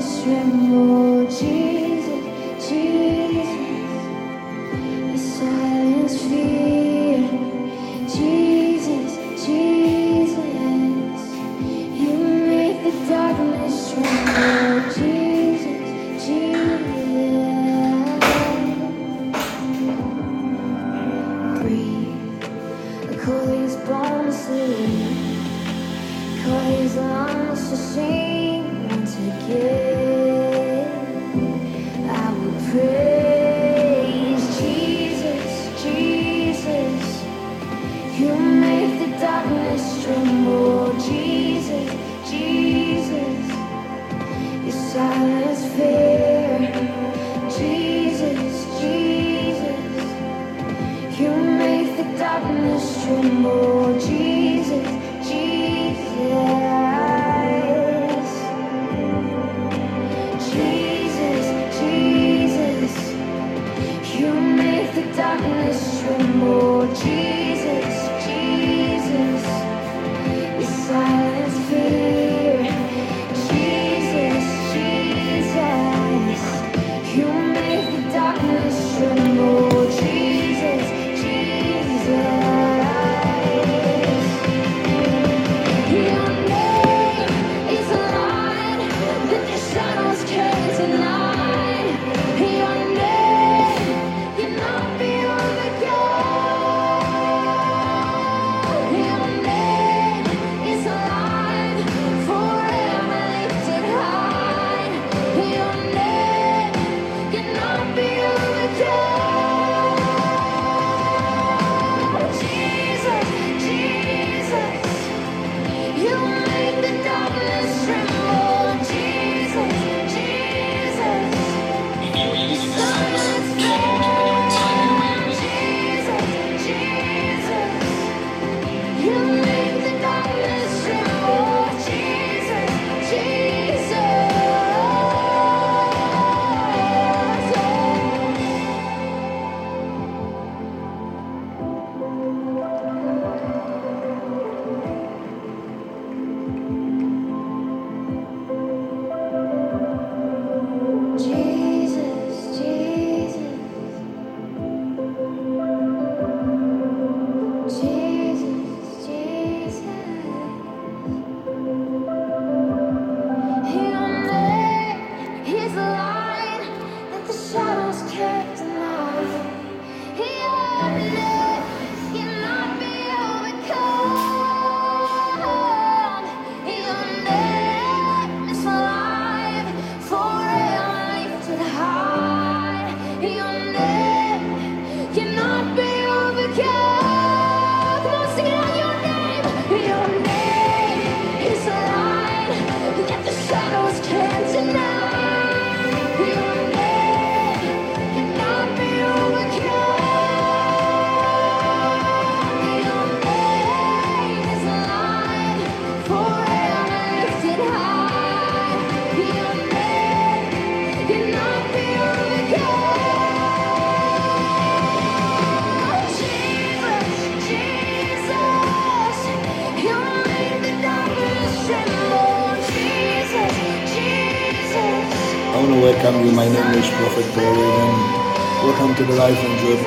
[0.00, 1.87] 旋涡静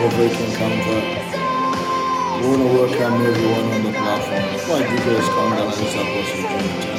[0.05, 0.73] of it can.
[2.41, 4.53] We want to work on everyone on the platform.
[4.53, 6.97] Before I give us condolences, Apostle Jonathan,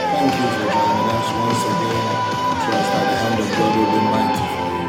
[0.00, 2.06] thank you for joining us once again.
[2.64, 4.88] Trust that the hand of God will be mighty for you.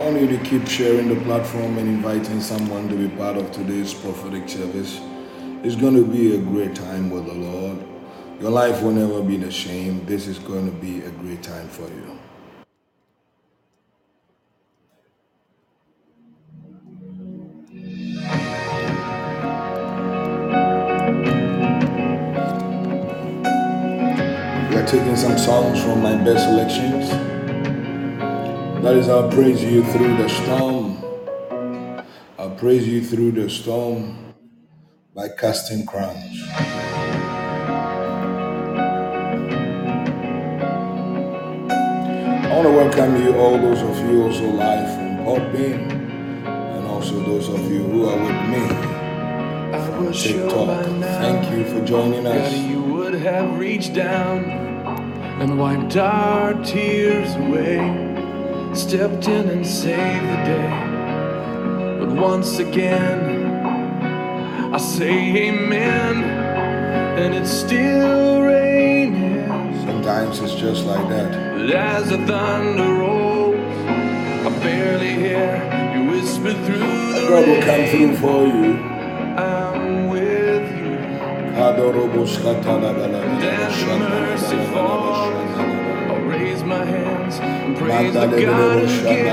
[0.00, 3.52] I want you to keep sharing the platform and inviting someone to be part of
[3.52, 5.00] today's prophetic service.
[5.64, 7.63] It's going to be a great time with the Lord.
[8.40, 10.06] Your life will never be a shame.
[10.06, 12.18] This is going to be a great time for you.
[24.70, 27.10] We are taking some songs from my best selections.
[28.82, 31.04] That is, I'll praise you through the storm.
[32.38, 34.34] I'll praise you through the storm
[35.14, 36.42] by casting crowns.
[42.54, 45.90] I want to welcome you, all those of you also live from Podbean,
[46.46, 48.68] and also those of you who are with me
[49.84, 50.86] from TikTok.
[51.00, 52.54] Thank you for joining us.
[52.54, 54.44] You would have reached down
[55.40, 57.80] and wiped our tears away,
[58.72, 61.98] stepped in and saved the day.
[61.98, 63.64] But once again,
[64.72, 66.22] I say amen,
[67.18, 69.48] and it's still raining.
[69.84, 71.43] Sometimes it's just like that.
[71.56, 73.54] As the thunder rolls,
[74.46, 75.54] I barely hear
[75.94, 78.74] you whisper through the God will come through for you.
[79.38, 80.98] I'm with you.
[86.10, 89.30] I'll raise my hands and praise the God who gives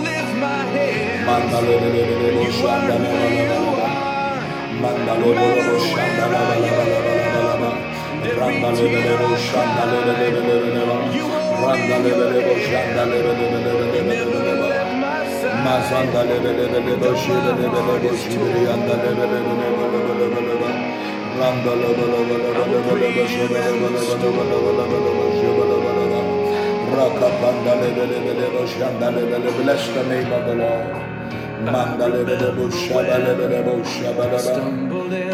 [29.63, 31.10] Bless the name of the Lord.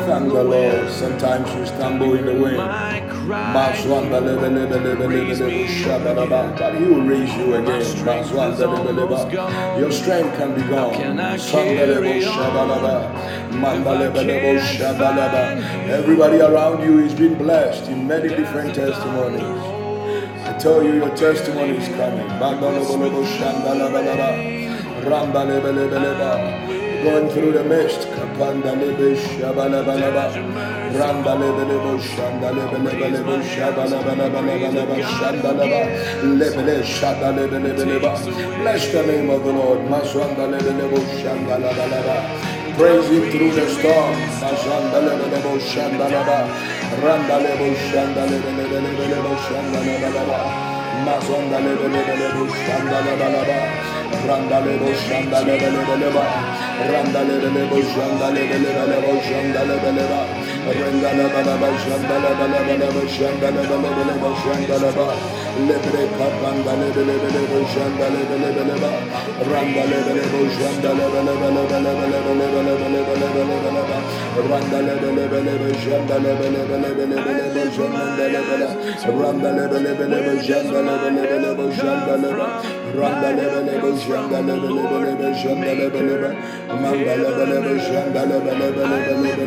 [0.07, 0.89] Thank the Lord.
[0.89, 2.57] Sometimes you stumble in the way.
[6.77, 7.81] He will raise you again.
[9.79, 10.93] Your strength can be gone.
[15.89, 19.61] Everybody around you is being blessed in many different testimonies.
[20.45, 22.27] I tell you, your testimony is coming
[25.07, 26.31] bramba lebe lebe leba.
[27.03, 30.25] Going through the mist, kapanda lebe shabala balaba.
[30.99, 35.81] Randa lebe lebe shanda lebe lebe lebe shabala balaba lebe lebe shanda lebe
[36.39, 38.11] lebe lebe shanda lebe lebe.
[38.61, 39.79] Bless the name of the Lord.
[39.89, 44.13] Maswanda lebe lebe shanda lebe lebe praise him through the storm.
[44.37, 46.37] Shandalebo shandalaba,
[47.03, 50.39] randalebo shandalebo shandalaba,
[51.05, 53.96] mazondalebo shandalaba.
[54.27, 56.23] Randalebo Shandaleba
[56.91, 60.46] Randalebo Shandaleba Randalebo Shandaleba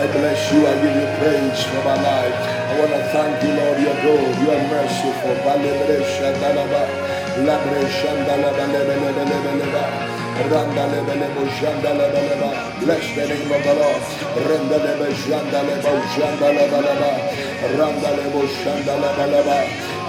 [0.00, 2.40] I bless you, I give you praise for my life.
[2.70, 5.20] I want to thank you, Lord, your God, you are merciful.
[12.80, 14.02] Bless the name of the Lord.
[14.48, 17.10] Randalebe Shandalebo Shandalabalaba.
[17.76, 19.58] Randalebo Shandalabalaba.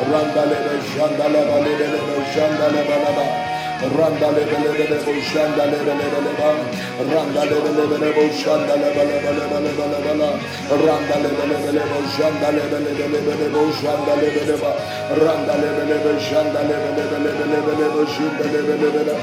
[0.01, 3.41] shanda Shandalabalebo Shandalabalaba.
[3.81, 6.01] Randa lebe lebe lebe shandalaba lebe.
[6.01, 10.29] Lebe lebe Randa lebe lebe lebe shanda lebe lebe lebe lebe lebe
[10.70, 14.70] Randa lebe lebe lebe shanda lebe lebe lebe lebe shanda lebe lebe
[15.17, 19.15] Randa lebe lebe shanda lebe lebe lebe lebe lebe shunda lebe lebe lebe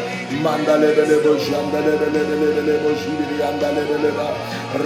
[0.43, 4.27] Manda lebe lebe shanda lebe lebe lebe lebe shibiri anda lebe lebe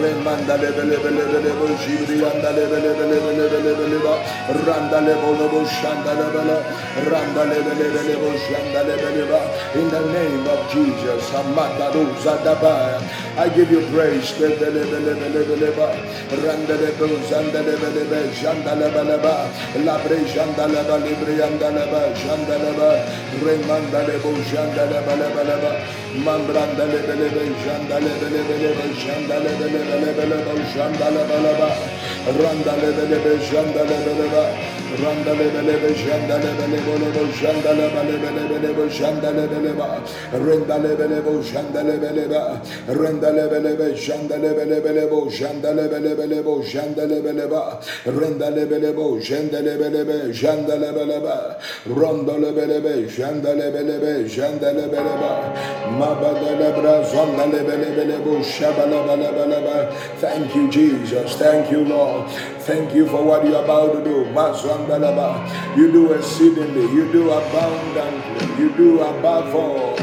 [0.00, 4.14] Remanda lebe lebe lebe lebe shibiri anda lebe lebe lebe lebe lebe lebe
[4.66, 9.40] Randa lebe lebe shanda lebe lebe Randa lebe lebe lebe shanda lebe lebe
[9.74, 11.32] in the name of Jesus.
[13.34, 14.32] I give you praise.
[32.24, 34.32] Randalebelebe, Jandalebelebe,
[35.00, 35.90] Jandalebelebe,
[37.40, 39.98] Jandalebelebe, Jandalebelebe, şandelebeleba
[40.46, 42.56] rendelebelebo şandelebeleba
[42.88, 51.60] rendelebelebe şandelebelebelebo şandelebelebelebo şandelebeleba rendelebelebo şandelebelebe şandelebeleba
[51.96, 54.12] rondelebelebe şandelebelebe
[60.20, 61.36] Thank you, Jesus.
[61.38, 62.28] Thank you, Lord.
[62.64, 64.24] Thank you for what you're about to do.
[65.76, 66.82] You do exceedingly.
[66.94, 68.62] You do abundantly.
[68.62, 69.96] You do above all.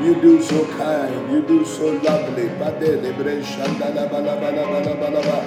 [0.00, 0.06] Lebre.
[0.06, 1.30] You do so kind.
[1.30, 2.48] You do so lovely.
[2.58, 5.44] Padele bre shanda la ba la ba la ba la ba la ba.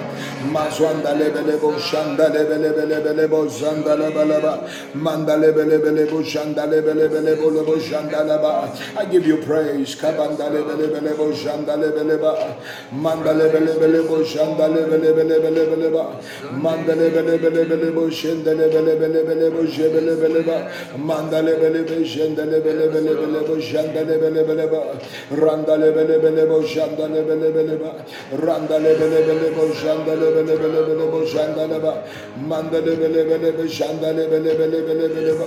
[0.52, 4.68] Mazwanda le bele bo shanda le bele bele bele bo shanda la ba ba.
[4.94, 8.72] Manda le bele bele bo shanda le bele bele bo le bo shanda la ba.
[8.96, 9.96] I give you praise.
[9.96, 12.56] Kabanda le bele bele bo shanda le bele ba.
[12.92, 16.20] Manda le bele bele bo shanda le bele bele bele bele ba.
[16.52, 20.70] Manda le bele bele bele bo shenda le bele bele bele bo shebele bele ba.
[20.96, 24.82] Manda le bele bele shenda le bele bele bele bo shanda le bele bele ba
[25.30, 27.94] randa le bele bele bo shanda le bele bele ba
[28.30, 32.02] randa le bele bele bo shanda le bele bele bele bo shanda le ba
[32.36, 35.46] manda le bele bele bo shanda le bele bele bele bele ba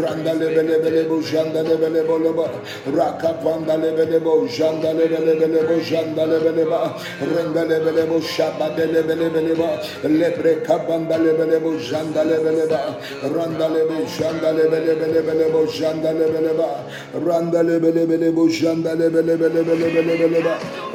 [0.00, 2.50] randa le bele bele bo shanda le bele bele ba
[2.96, 6.94] raka panda le bele bo shanda le bele bele bo shanda le bele ba
[7.34, 11.58] randa le bele bo shaba de le bele bele ba le bre kabanda le bele
[11.58, 12.96] bo shanda le bele ba
[13.34, 16.84] randa le be shanda le bele bele bele bo shanda le bele ba
[17.26, 20.54] randa le bele bele bo bele bele bele bele bele ba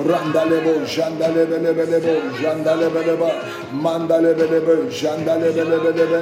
[0.10, 3.30] randale bo jandale bele bele bo jandale bele ba
[3.72, 6.20] mandale bele be jandale bele bele be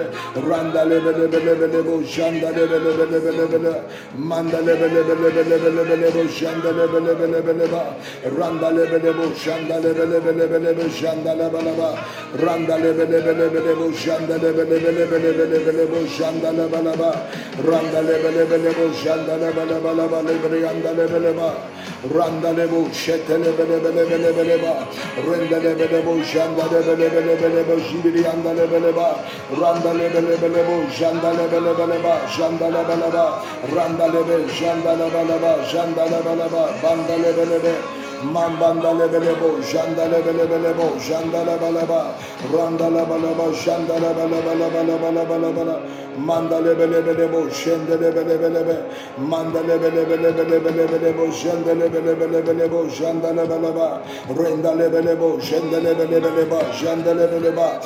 [0.48, 3.74] randale bele bele bele bo jandale bele bele bele bele
[4.18, 7.82] mandale bele bele bele bele bele bo jandale bele bele bele ba
[8.38, 11.90] randale bele bo jandale bele bele bele be jandale bele ba
[12.44, 17.12] randale bele bele bele bo jandale bele bele bele bele bele bo jandale bele ba
[17.70, 21.50] randale bele bele bo jandale bele bele bele bele yandale bele ba
[22.16, 22.66] randale
[30.14, 33.16] bele bele bu şandale bele bele ba şandale bele ba
[36.86, 42.16] randale Mambanda lebele bo, jandale bele bele bo, jandale bele ba,
[42.52, 45.76] randale bele ba, jandale bele bele bele bele bele bele,
[46.18, 48.78] mandale bele bele bo, şendele bele bele be,
[49.20, 53.72] mandale bele bele bele bele bele bo, şendele bele bele bele bo, jandale bele
[54.36, 57.82] rendale bele bo, şendele bele bele ba, jandale bele ba,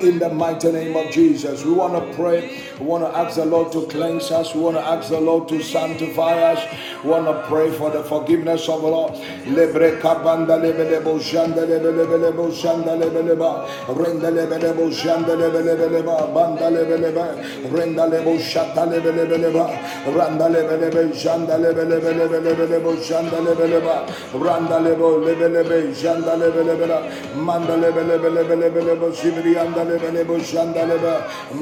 [0.00, 1.64] in the mighty name of Jesus.
[1.64, 4.76] We want to pray, we want to ask the Lord to cleanse us, we want
[4.76, 9.10] to ask the Lord to sanctify us, we want to pray for the forgiveness sovolo
[9.46, 13.66] lebre kabanda lebele bo janda lebele bele bo janda lebele ba
[13.98, 17.26] renda lebele bo janda lebele bele ba banda lebele ba
[17.74, 19.66] renda lebo shata lebele bele ba
[20.14, 23.96] randa lebele be janda lebele bele bele bele bo janda lebele ba
[24.44, 26.98] randa lebo lebele be janda lebele bele
[27.34, 31.14] manda lebele bele bele bele bo sibri anda lebele bo janda leba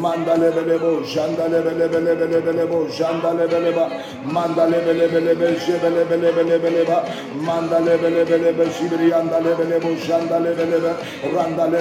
[0.02, 3.88] manda lebele bo janda lebele bele bele bele bo janda lebele ba
[4.24, 6.97] manda lebele bele be jebele bele bele bele ba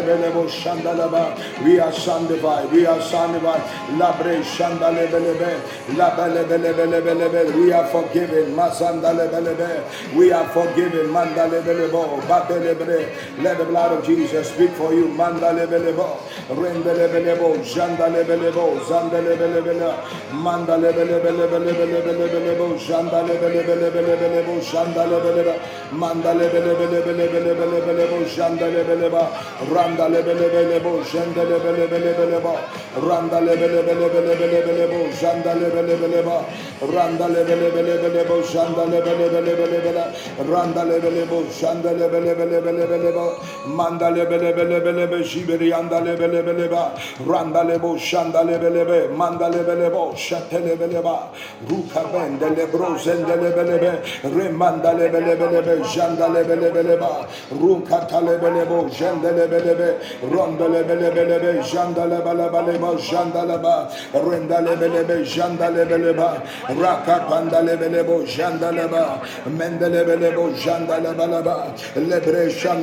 [0.02, 3.62] bele bo shandale ba we are sanctified we are sanctified
[3.98, 9.84] la bre shandale bele be la bele bele bele bele be we are forgiven be
[10.18, 11.12] we are forgiven
[12.74, 13.10] bele
[13.40, 15.68] let the blood of Jesus speak for you shandale
[23.40, 24.60] bele bele bele bele bo
[54.78, 56.96] shandale bele bele mandale bele bele
[60.58, 66.14] bele bele bele bele bo shandale bele ba randale bele bele bo shandale bele bele
[66.14, 66.30] bele ba
[66.82, 68.04] randale bele
[70.08, 70.32] bele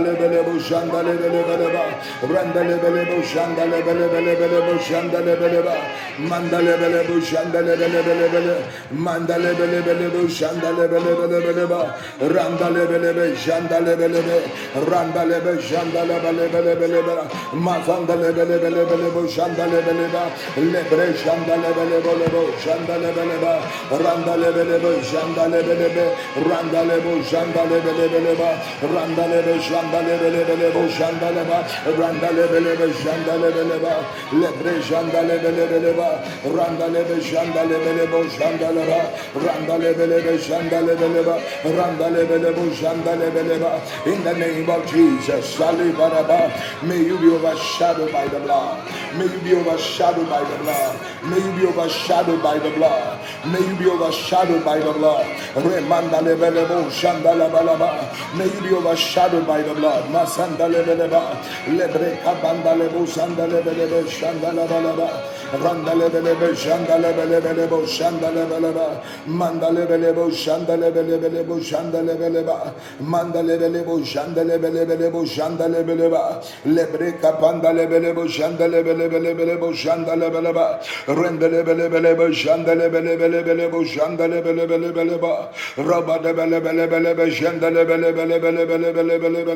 [27.06, 28.50] bo shandale bele bele bele bele ba
[29.16, 29.85] be be be
[44.06, 45.58] in the name of Jesus
[46.82, 48.84] May you be overshadowed by the blood.
[49.18, 50.98] May you be overshadowed by the blood.
[51.24, 53.18] May you be overshadowed by the blood.
[53.46, 55.26] May you be overshadowed by the blood.
[58.36, 60.04] May you be overshadowed by the blood.
[60.10, 61.22] Masanda lebeleba,
[61.76, 65.08] lebre kabanda lebo sanda lebelebe shanda lebeleba,
[65.62, 74.44] randa lebelebe shanda lebelebelebo shanda lebeleba, manda lebelebo shanda lebelebelebo shanda lebeleba, manda lebelebo shanda
[74.44, 76.22] lebelebelebo shanda lebeleba,
[76.64, 80.66] lebre kabanda lebelebo shanda lebelebelebo shanda lebeleba,
[81.08, 85.32] randa lebelebelebo shanda lebelebelebo shanda lebelebelebo,
[85.76, 89.55] rabada lebelebelebo shanda lebelebelebo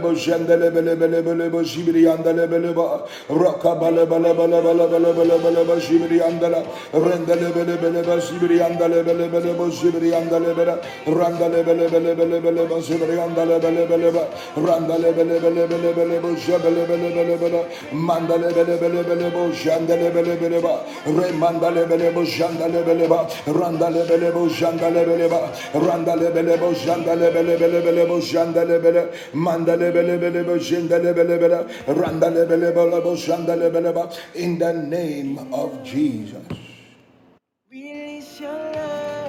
[1.40, 2.86] leba jibri yandele beleba
[3.42, 6.62] rakabale bele bele bele bele bele bele bele jibri yandele
[7.06, 10.76] rendele bele bele bele jibri yandele bele bele bele jibri yandele bele
[11.18, 14.24] randele bele bele bele bele bele jibri yandele bele bele bele
[14.66, 16.60] randele bele bele bele bele bele jibri
[16.90, 20.74] bele bele bele mandele bele bele bele bele jandele bele bele bele
[21.18, 23.28] re mandele bele bele jandele bele bele
[23.60, 25.50] randele bele bele jandele bele bele
[25.86, 29.02] randele bele bele jandele bele bele bele jandele bele
[29.34, 31.29] mandele bele bele bele jandele bele
[34.36, 36.44] in the name of Jesus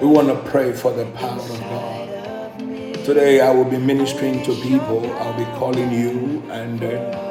[0.01, 3.05] we want to pray for the power of God.
[3.05, 5.05] Today I will be ministering to people.
[5.17, 7.30] I'll be calling you and uh,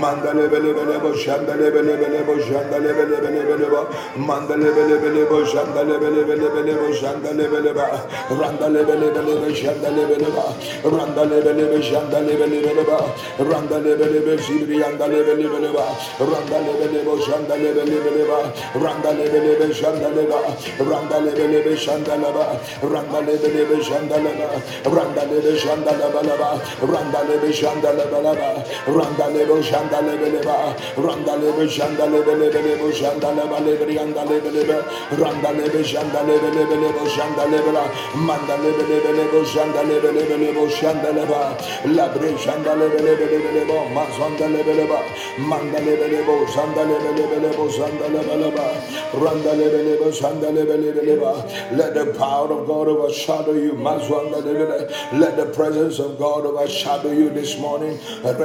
[0.00, 3.80] manda lebe lebe lebo shanda lebe lebe lebo shanda lebe lebe lebe leba
[4.16, 7.86] manda lebe lebe lebo shanda lebe lebe lebe lebo shanda lebe leba
[8.40, 10.44] randa lebe lebe lebe shanda lebe leba
[10.96, 12.98] randa lebe lebe shanda lebe lebe leba
[13.50, 15.84] randa lebe lebe shibri anda lebe lebe leba
[16.32, 18.38] randa lebe lebe shanda lebe lebe leba
[18.80, 20.14] randa lebe lebe shanda
[24.94, 26.50] Randa lebe shanda leba leba.
[26.92, 28.48] Randa lebe shanda leba leba.
[28.86, 30.56] Randa lebe shanda lebe leba.
[30.96, 34.78] Randa lebe shanda lebe lebe lebe shanda leba lebe yanda lebe lebe.
[35.20, 37.84] Randa lebe shanda lebe lebe lebe shanda lebe la.
[38.26, 41.40] Manda lebe lebe lebe shanda lebe lebe lebe shanda leba.
[41.96, 43.76] Labre shanda lebe lebe lebe lebe.
[43.96, 44.98] Mazanda lebe leba.
[45.38, 48.66] Manda lebe lebe shanda lebe lebe lebe shanda lebe leba.
[49.22, 51.32] Randa lebe lebe shanda lebe lebe lebe.
[51.78, 53.72] Let the power of God overshadow you.
[53.74, 58.38] Mazanda lebe lebe let the presence of God overshadow you this morning let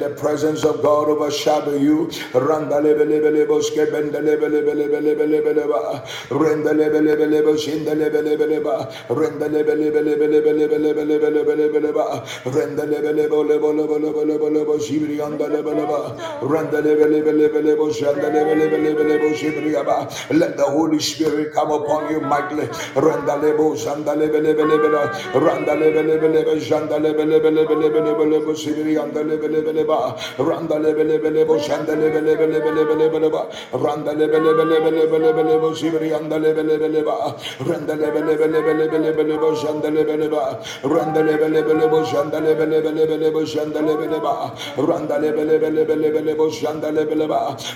[0.00, 2.10] the presence of God overshadow you
[14.80, 15.48] shibriyaba
[20.30, 22.68] let the Holy Spirit come upon you mightily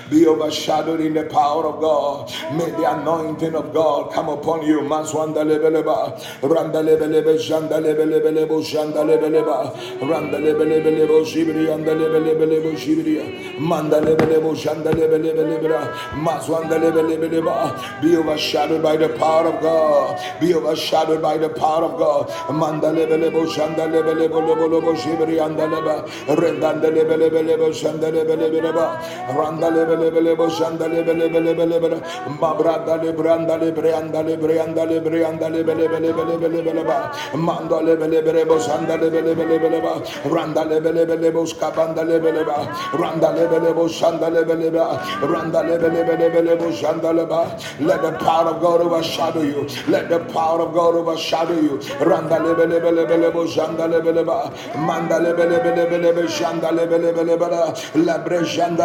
[0.09, 2.31] be overshadowed in the power of God.
[2.53, 4.81] May the anointing of God come upon you.
[4.81, 13.25] Maswandalebeleba randalebelebe shandalebelebelebo shandalebeleba randalebelebelebo shibriyandalebelebelebo shibriya
[13.59, 15.81] mandalebelebo shandalebelebelebra
[16.15, 18.01] mazwandalebelebeleba.
[18.01, 20.19] Be overshadowed by the power of God.
[20.39, 22.27] Be overshadowed by the power of God.
[22.49, 28.94] Mandalebelebo shandalebelebelebo shibriyandaleba rendandelebelebelebo shandalebelebeleba
[29.37, 32.01] Randa lebe lebe lebe shanda lebe lebe lebe lebe
[32.39, 36.95] Mabranda lebe branda lebe branda lebe branda lebe branda lebe lebe lebe lebe lebe lebe
[37.35, 39.91] Mando lebe lebe lebe shanda lebe lebe lebe lebe
[40.33, 42.55] Randa lebe lebe lebe skabanda lebe lebe
[42.93, 44.83] Randa lebe lebe shanda lebe lebe
[45.21, 47.41] Randa lebe lebe lebe lebe shanda lebe
[47.79, 49.67] Let the power of God overshadow you.
[49.87, 51.79] Let the power of God overshadow you.
[51.99, 54.35] Randa lebe lebe lebe lebe shanda lebe lebe
[54.77, 57.47] Manda lebe lebe lebe lebe shanda lebe lebe lebe
[57.95, 58.84] Lebre shanda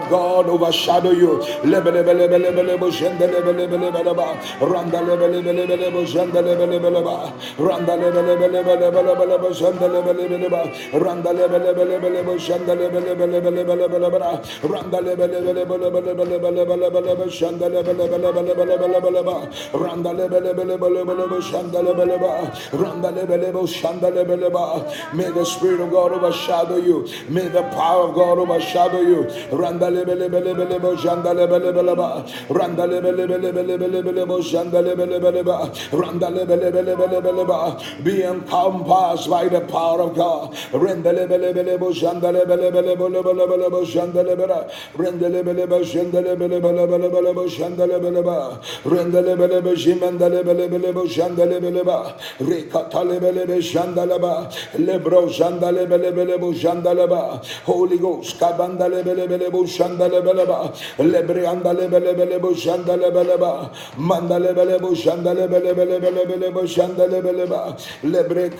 [0.00, 1.42] of God overshadow you.
[25.12, 27.06] May the Spirit of God overshadow you.
[27.28, 29.26] May the power of God overshadow you.
[38.02, 41.92] Be encompassed by the power of God Rendele bele bele Shandalebeleba
[44.96, 47.48] Randalebelebelebo
[49.10, 52.14] bele bele bele Shimandalebelebelebo Shandalebeleba
[53.20, 59.66] bele Shandaleba Lebro bele Shandaleba Holy Ghost Kabandalebelebelebo
[60.98, 61.46] lebre
[68.02, 68.50] lebre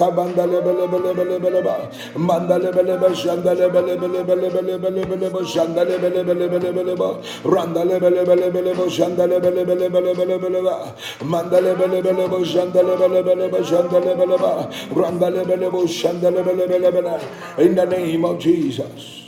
[17.58, 19.19] in the name of Jesus.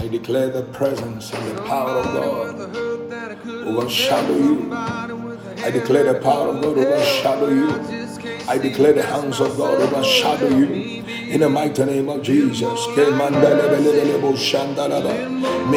[0.00, 2.76] I declare the presence and the power of God
[3.66, 4.72] overshadow you.
[4.72, 8.07] I declare the power of God overshadow you.
[8.48, 11.04] I declare the hands of God overshadow you.
[11.28, 12.86] In the mighty name of Jesus.
[12.96, 13.04] May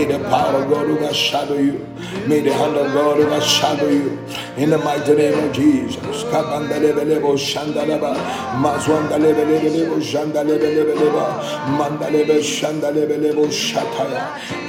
[0.06, 1.86] the power of God overshadow you.
[2.28, 4.18] May the hand of God overshadow you.
[4.56, 6.24] In the mighty name of Jesus.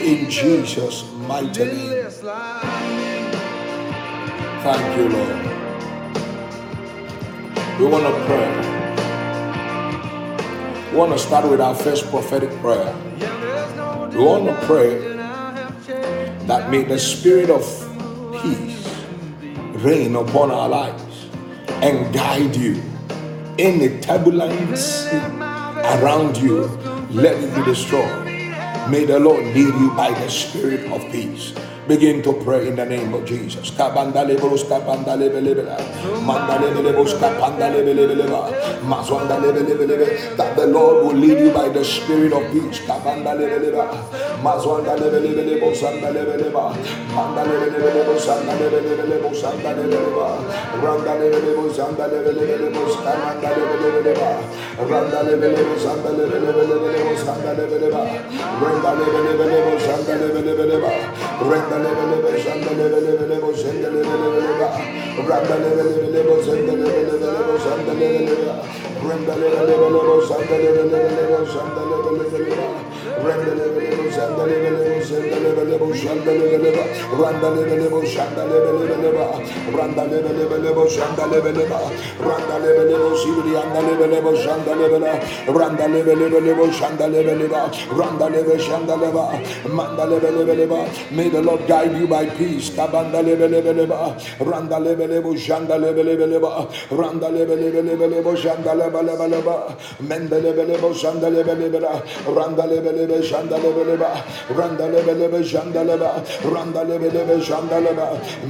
[0.01, 2.09] In Jesus' mighty name.
[4.65, 5.52] Thank you, Lord.
[7.79, 8.49] We want to pray.
[10.93, 12.95] We want to start with our first prophetic prayer.
[14.13, 15.17] We want to pray
[16.47, 17.63] that may the spirit of
[18.43, 18.87] peace
[19.83, 21.29] reign upon our lives
[21.81, 22.83] and guide you.
[23.57, 26.67] in Any turbulence around you,
[27.11, 28.27] let it be destroyed.
[28.91, 31.55] May the Lord lead you by the spirit of peace.
[31.89, 33.73] Begin to pray in the name of Jesus.
[33.73, 35.77] Kabandale broska pandale belebela.
[36.23, 38.47] Mandale beleboska pandale belebela.
[38.87, 40.37] Mazwandale belebele.
[40.37, 42.79] That the Lord will lead you by the spirit of peace.
[42.87, 43.91] Kabandale beleba.
[44.43, 46.71] Mazwandale belebele bosandale beleba.
[47.11, 50.39] Mandale belebele bosandale belebele bosandale beleba.
[50.83, 52.23] Randale belebo sandale
[61.79, 64.69] belebele bosandale belebele.
[65.29, 66.85] Randale belebo sandale
[70.77, 72.67] belebele bosandale beleba.
[73.25, 73.92] Randale
[101.03, 101.81] shanda lebe lebe
[102.37, 104.12] Randa lebe lebe lebe shanda lebe
[104.89, 106.07] lebe lebe shanda lebe
[106.83, 107.41] lebe lebe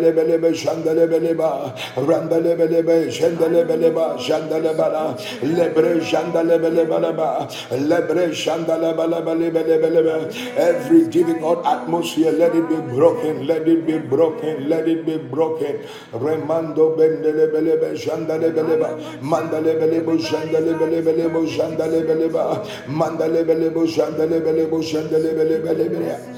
[9.98, 15.16] jandale every difficult atmosphere let it be broken let it be broken let it be
[15.18, 15.76] broken.
[15.94, 24.80] Remando bendele belebe jandale beleba mandale belebo jandale belebelebo jandale beleba mandale belebo jandale belebo
[24.82, 26.33] jandale belebelebe mandale belebelebe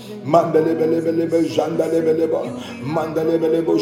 [1.54, 2.42] jandale beleba
[2.82, 3.78] mandale belebo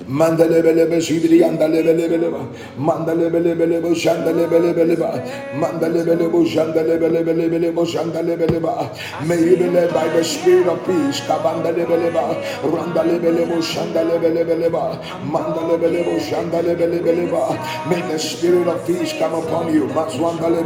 [0.00, 2.48] jandale belebeleba Mandale bele be shibri andale bele bele ba.
[2.78, 5.12] Mandale bele bele bo shandale bele bele ba.
[5.54, 8.90] Mandale bele bo shandale bele bele bele bo shandale bele ba.
[9.26, 11.20] May you be led by the spirit of peace.
[11.22, 12.34] Kabandale bele ba.
[12.62, 14.98] Randale bele bo shandale bele bele ba.
[15.24, 17.56] Mandale bele bo shandale bele bele ba.
[17.88, 19.86] May the spirit of peace come upon you.
[19.88, 20.64] Maswandale.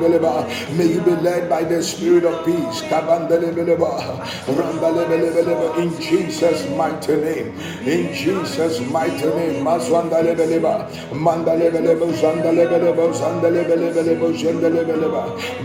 [0.77, 2.83] May you be led by the spirit of peace.
[2.91, 4.21] Kabandale bele ba.
[4.47, 5.81] Randale bele bele ba.
[5.81, 7.55] In Jesus' mighty name.
[7.87, 9.65] In Jesus' mighty name.
[9.65, 12.53] Maswanda lebeleba, manda zanda zanda zanda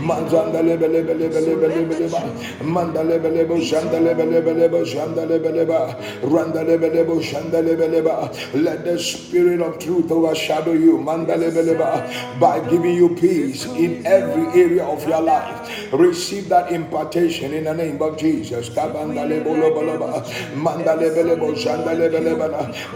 [0.00, 0.84] manda zanda
[4.84, 5.26] zanda
[6.22, 6.64] randa
[7.20, 8.30] zanda.
[8.54, 11.36] Let the spirit of truth overshadow you, manda
[12.40, 15.92] by giving you peace in every area of your life.
[15.92, 18.70] Receive that impartation in the name of Jesus.
[18.76, 18.94] Manda
[20.96, 21.96] zanda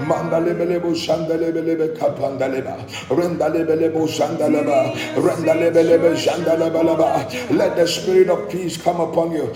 [0.07, 0.41] manda
[7.51, 9.47] let the spirit of peace come upon you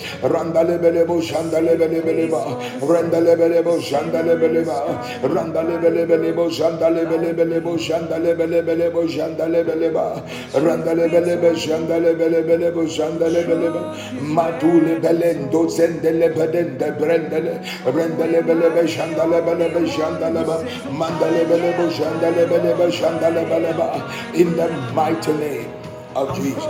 [24.35, 25.73] in the mighty name
[26.17, 26.65] of Jesus.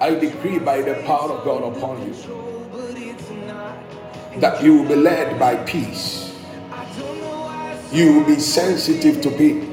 [0.00, 2.14] I decree by the power of God upon you
[4.40, 6.34] that you will be led by peace.
[7.92, 9.64] You will be sensitive to peace.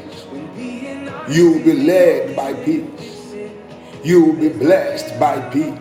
[1.30, 3.34] You will be led by peace.
[4.04, 5.80] You will be blessed by peace.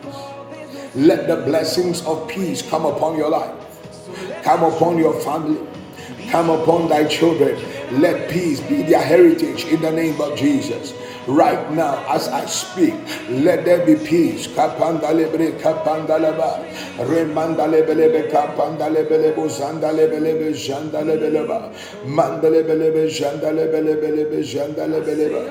[0.94, 3.54] Let the blessings of peace come upon your life.
[4.42, 5.58] come upon your family,
[6.30, 7.56] come upon thy children.
[8.00, 10.94] Let peace be their heritage in the name of Jesus
[11.26, 12.94] right now as I speak.
[13.28, 14.46] Let there be peace.
[14.48, 16.60] Kapandalebre kapandalaba.
[16.98, 21.72] Remandalebelebe kapandalebelebo zandalebelebe jandalebeleba.
[22.06, 25.42] Mandalebelebe jandalebelebelebe jandalebeleba.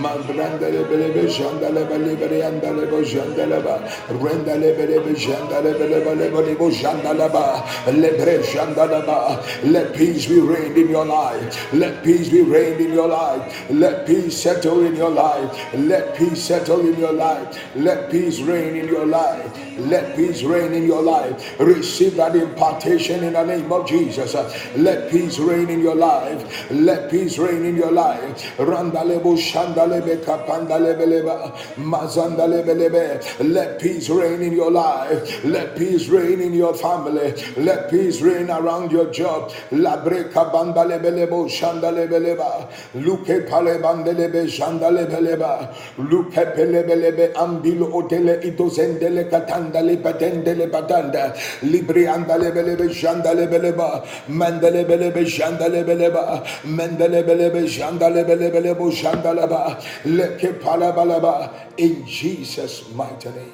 [0.00, 3.76] Mandrandalebelebe jandalebelebe andalebo jandaleba.
[4.08, 7.64] Rendalebelebe jandalebelebe jandalaba.
[7.92, 9.38] Lebre jandalaba.
[9.64, 11.72] Let peace be reigned in your life.
[11.72, 13.70] Let peace be reigned in your life.
[13.70, 15.74] Let peace settle in your life life.
[15.74, 17.58] Let peace settle in your life.
[17.74, 19.67] Let peace reign in your life.
[19.78, 21.58] Let peace reign in your life.
[21.60, 24.34] Receive that impartation in the name of Jesus.
[24.76, 26.70] Let peace reign in your life.
[26.70, 28.56] Let peace reign in your life.
[28.56, 33.48] Randalebo shandalebe kapandalebeleba mazandalebelebe.
[33.52, 35.44] Let peace reign in your life.
[35.44, 37.34] Let peace reign in your family.
[37.56, 39.50] Let peace reign around your job.
[39.70, 42.68] Labreka bandalebelebo shandalebeleba.
[42.94, 49.24] Luke palebandelebe shandalebe peleba luke pelebelebe ambilo otele itozendele
[49.72, 58.24] katandale patendele patanda libri andale belebe jandale beleba mandale belebe jandale beleba mandale belebe jandale
[58.24, 63.52] belebe jandalaba leke palabalaba in Jesus mighty name.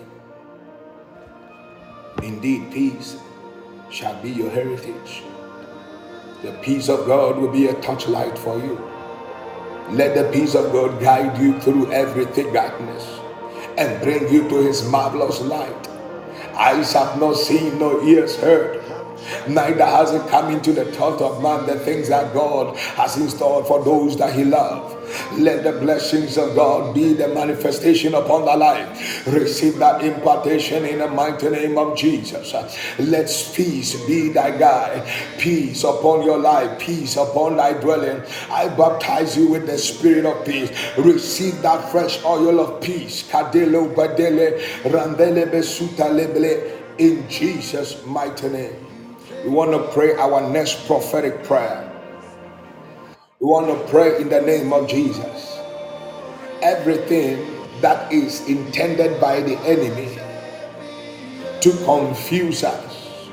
[2.23, 3.17] Indeed peace
[3.91, 5.23] shall be your heritage.
[6.43, 8.79] The peace of God will be a touchlight for you.
[9.91, 13.21] Let the peace of God guide you through every thick darkness
[13.77, 15.94] and bring you to his marvelous light.
[16.57, 18.83] Eyes have not seen, no ears heard,
[19.49, 23.67] neither has it come into the thought of man the things that God has installed
[23.67, 24.95] for those that he loves.
[25.39, 29.27] Let the blessings of God be the manifestation upon thy life.
[29.27, 32.53] Receive that impartation in the mighty name of Jesus.
[32.99, 35.07] Let peace be thy guide,
[35.39, 38.23] peace upon your life, peace upon thy dwelling.
[38.51, 40.71] I baptize you with the spirit of peace.
[40.99, 43.23] Receive that fresh oil of peace.
[43.25, 46.11] Badele randele besuta
[46.99, 48.94] in Jesus' mighty name.
[49.45, 51.93] We want to pray our next prophetic prayer.
[53.41, 55.59] We want to pray in the name of Jesus.
[56.63, 57.47] Everything
[57.83, 60.19] that is intended by the enemy
[61.61, 63.29] to confuse us,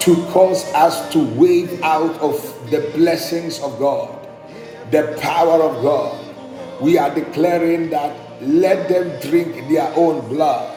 [0.00, 4.26] to cause us to wave out of the blessings of God,
[4.90, 10.73] the power of God, we are declaring that let them drink their own blood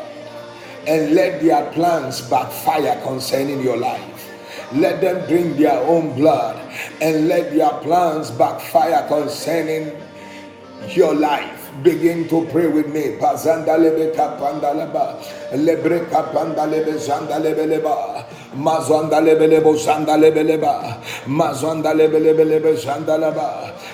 [0.88, 4.32] and let their plans backfire concerning your life.
[4.74, 6.58] Let them drink their own blood
[7.02, 9.92] and let their plans backfire concerning
[10.90, 11.72] your life.
[11.84, 13.18] Begin to pray with me.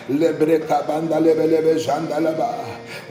[0.10, 2.50] Lebre kabandalebelebe zandalaba.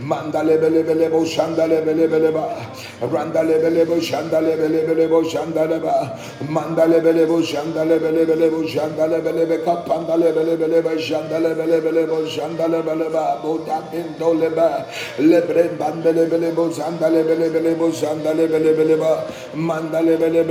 [0.01, 2.57] Mandale bele bele bo shandale bele bele ba.
[3.01, 6.17] Randale bele bo shandale bele bele bo shandale ba.
[6.49, 11.55] Mandale bele bo shandale bele bele bo shandale bele be kapandale bele bele ba shandale
[11.57, 13.39] bele bele bo shandale bele ba.
[13.43, 14.85] Boda indole ba.
[15.19, 19.25] Lebre bandale bele bo shandale bele bele bo shandale bele bele ba.
[19.55, 20.43] Mandale bele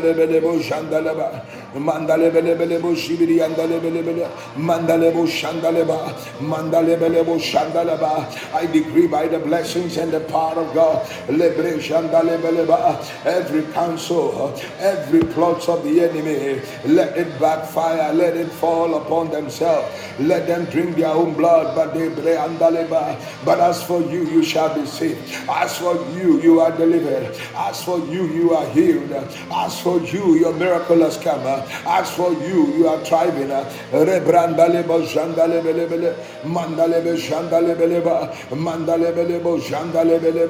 [0.00, 2.66] be shandale bele bele bo shandale bele ba.
[2.66, 4.28] Bele bo shandale bele bele.
[4.58, 5.98] Mandale be shandale bele bo shandale ba.
[6.40, 9.06] Mandale bele bele bo shibiri andale bele bele mandale bo shandaleba mandale shandaleba I decree
[9.06, 15.22] by the blessings and the power of God lebre shandale bele ba every counsel every
[15.34, 19.88] plot of the enemy let it backfire let it fall upon themselves
[20.20, 24.42] let them drink their own blood but they bre andaleba but as for you you
[24.42, 29.12] shall be saved as for you you are delivered as for you you are healed
[29.12, 31.44] as for you your miracle has come
[31.86, 33.50] as for you you are thriving.
[33.50, 40.20] Uh, Rebrandale bo jandale bele bele, mandale be jandale bele ba, mandale bele bo jandale
[40.20, 40.44] bele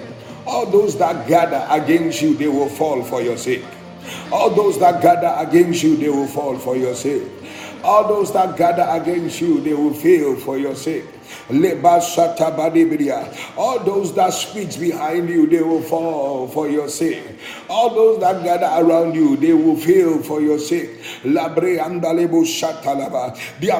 [0.46, 3.64] All those that gather against you, they will fall for your sake.
[4.32, 7.24] All those that gather against you, they will fall for your sake.
[7.84, 11.06] All those that gather against you, they will fail for your sake.
[13.58, 17.24] All those that speak behind you, they will fall for your sake.
[17.70, 20.90] All those that gather around you, they will fail for your sake.
[21.24, 21.50] Their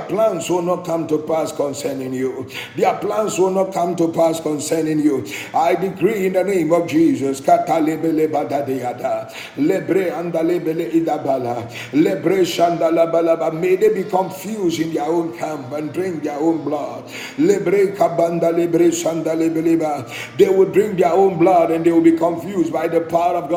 [0.10, 2.48] plans will not come to pass concerning you.
[2.76, 5.26] Their plans will not come to pass concerning you.
[5.54, 7.42] I decree in the name of Jesus.
[13.68, 17.04] May they be confused in their own camp and drink their own blood.
[17.38, 17.58] They
[20.50, 23.57] will drink their own blood and they will be confused by the power of God.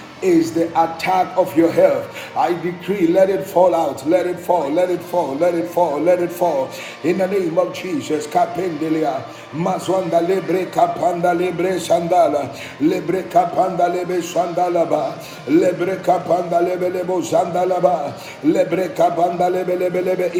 [0.23, 2.07] is the attack of your health.
[2.35, 5.99] I decree, let it fall out, let it fall, let it fall, let it fall,
[5.99, 6.69] let it fall.
[7.03, 15.13] In the name of Jesus, Kapendelia, Mazwanda lebre kapanda lebre sandala, lebre kapanda lebre sandalaba,
[15.47, 18.13] lebre kapanda lebe lebo sandalaba,
[18.43, 20.31] lebre kapanda lebe lebe lebe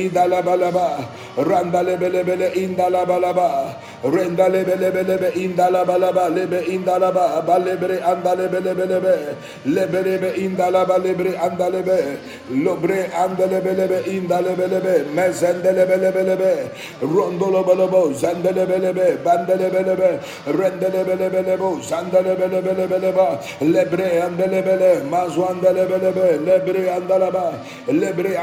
[1.38, 3.20] idalaba laba, randa lebe lebe le indalaba.
[3.20, 10.98] Laba, renda lebe lebe lebe indalaba laba, lebe indalaba, balebre andalebe lebe lebe leberebe indalaba.
[11.02, 12.18] Lebre andalebe.
[12.52, 16.72] Lobre andalebe lebe indalebe lebe mezendelebe lebe lebe
[17.02, 24.76] rondolo bolobo zendelebe lebe bandelebe lebe rendelebe lebe lebo zandelebe lebe lebe leba lebre andelebe
[24.82, 27.52] le mazu andelebe lebe lebre andalaba.
[27.88, 28.38] Lebre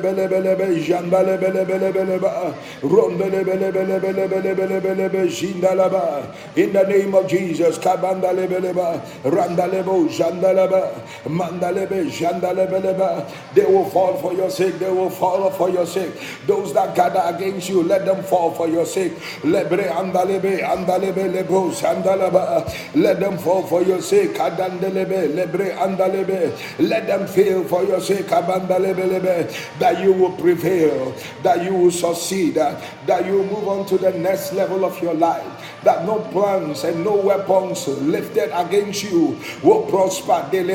[0.00, 4.40] andaleba zandalebe lebe leba randalebe lebe lebe jandalebe lebe lebe leba rondelebe lebe lebe lebe
[4.42, 10.92] lebe lebe lebe jindalaba in the name of Jesus kabandale lebeleba, randalebo, jandaleba,
[11.26, 13.26] mandalebe, jandalebeleba.
[13.54, 14.78] They will fall for your sake.
[14.78, 16.12] They will fall for your sake.
[16.46, 19.12] Those that gather against you, let them fall for your sake.
[19.42, 22.66] Lebre andalebe, andalebe, lebo, sandalaba.
[22.94, 24.34] Let them fall for your sake.
[24.34, 26.56] Adandelebe, lebre andalebe.
[26.78, 28.26] Let them fail for your sake.
[28.26, 29.48] Abandalebelebe.
[29.88, 31.16] That you will prevail.
[31.42, 32.56] That you will succeed.
[32.56, 35.46] That you will move on to the next level of your life.
[35.82, 40.46] That no plans and no weapons lifted against you will prosper.
[40.52, 40.66] In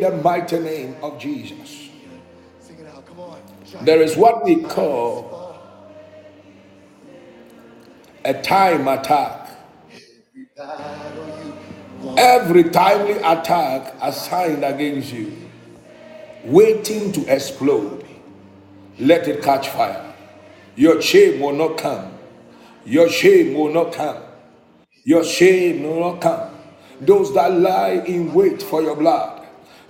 [0.00, 1.88] the mighty name of Jesus.
[3.82, 5.58] There is what we call
[8.24, 9.46] a time attack.
[12.18, 15.36] Every timely attack assigned against you,
[16.44, 18.04] waiting to explode,
[18.98, 20.14] let it catch fire.
[20.76, 22.12] Your shame will not come.
[22.84, 24.18] Your shame will not come.
[25.04, 26.50] Your shame will not come.
[27.00, 29.46] Those that lie in wait for your blood,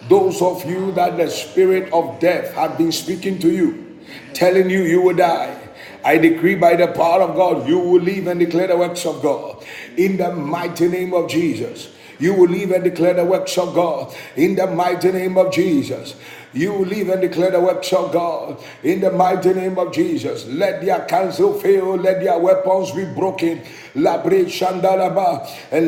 [0.09, 3.99] those of you that the spirit of death have been speaking to you,
[4.35, 5.59] telling you you will die.
[6.05, 9.23] I decree by the power of God, you will live and declare the works of
[9.23, 9.65] God.
[9.97, 14.15] In the mighty name of Jesus, you will live and declare the works of God.
[14.37, 16.17] In the mighty name of Jesus.
[16.53, 20.47] You will live and declare the works of God in the mighty name of Jesus.
[20.47, 23.63] Let their counsel fail, let their weapons be broken,
[23.95, 24.05] and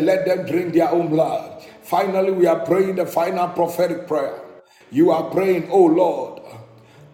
[0.07, 1.65] let them drink their own blood.
[1.83, 4.39] Finally, we are praying the final prophetic prayer.
[4.91, 6.43] You are praying, Oh Lord,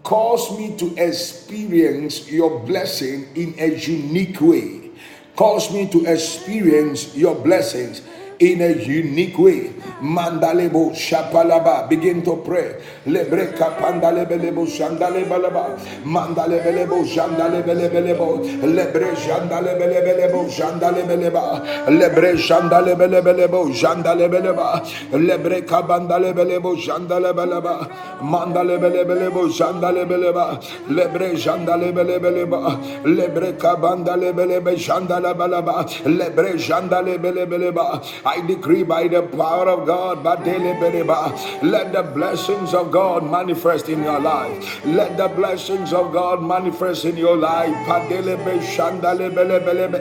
[0.02, 4.90] cause me to experience your blessing in a unique way.
[5.36, 8.02] Cause me to experience your blessings
[8.40, 9.72] in a unique way.
[10.00, 11.88] Mandalebo Shapalaba.
[11.88, 12.76] Begin to pray.
[13.06, 15.78] Lebreka Pandalebelebo Shandalebalaba.
[16.04, 18.42] Mandalebelebo Shandalebelebelebo.
[18.74, 21.88] Lebre Shandalebelebelebo Shandalebeleba.
[21.88, 24.82] Lebre Shandalebelebelebo Shandalebeleba.
[25.12, 27.88] Lebre Kabandalebelebo Shandalebeleba.
[28.20, 30.60] Mandalebelebelebo Shandalebeleba.
[30.90, 32.80] Lebre Shandalebelebeleba.
[33.04, 35.86] Lebre Kabandalebelebe Shandalabalaba.
[36.04, 38.02] Lebre Shandalebelebeleba.
[38.26, 44.18] I decree by the power of God, let the blessings of God manifest in your
[44.18, 44.84] life.
[44.84, 47.72] Let the blessings of God manifest in your life.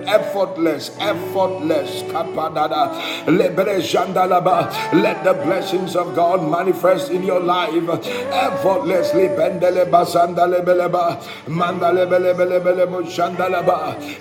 [0.08, 2.04] Effortless, effortless.
[3.28, 7.74] Let the blessings of God manifest in your life.
[8.32, 9.30] Effortlessly.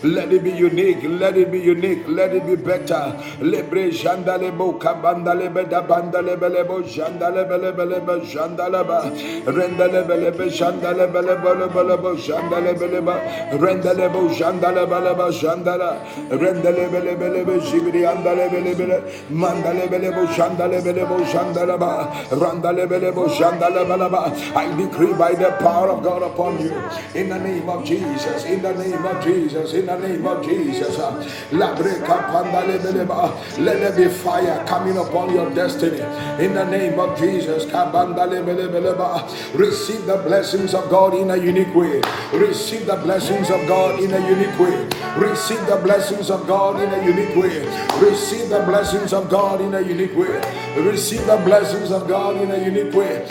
[0.04, 1.02] Let it be unique.
[1.04, 2.04] Let it be unique.
[2.06, 3.16] Let it be better.
[3.94, 8.98] Jandale bo kabandale be da bandale bele bo jandale bele bele be jandale ba
[9.46, 13.14] rendale bele be jandale bele bele bele bo jandale bele ba
[13.62, 15.90] rendale bo jandale bele ba jandala
[16.28, 18.98] rendale bele bele be jibri andale bele bele
[19.30, 24.74] mandale bele bo jandale bele bo jandala ba randale bele bo jandale bele ba I
[24.76, 26.74] decree by the power of God upon you
[27.14, 30.98] in the name of Jesus in the name of Jesus in the name of Jesus
[31.52, 33.30] la breka pandale bele ba
[33.84, 36.00] there be fire coming upon your destiny
[36.42, 37.64] in the name of Jesus.
[39.54, 42.00] Receive the blessings of God in a unique way.
[42.32, 44.88] Receive the blessings of God in a unique way.
[45.18, 47.66] Receive the blessings of God in a unique way.
[48.00, 50.46] Receive the blessings of God in a unique way.
[50.76, 53.26] Receive the blessings of God in a unique way.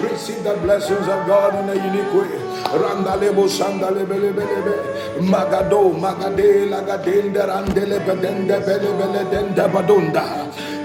[0.00, 2.38] Receive the blessings of God in a unique way.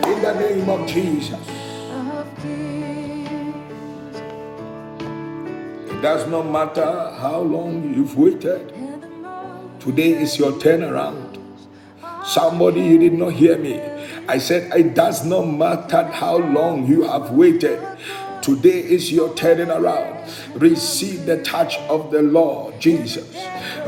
[0.07, 1.39] In the name of Jesus.
[5.91, 8.73] It does not matter how long you've waited.
[9.79, 11.37] Today is your turnaround.
[12.25, 13.79] Somebody, you did not hear me.
[14.27, 17.79] I said, it does not matter how long you have waited.
[18.41, 20.20] Today is your turning around.
[20.55, 23.25] Receive the touch of the Lord Jesus.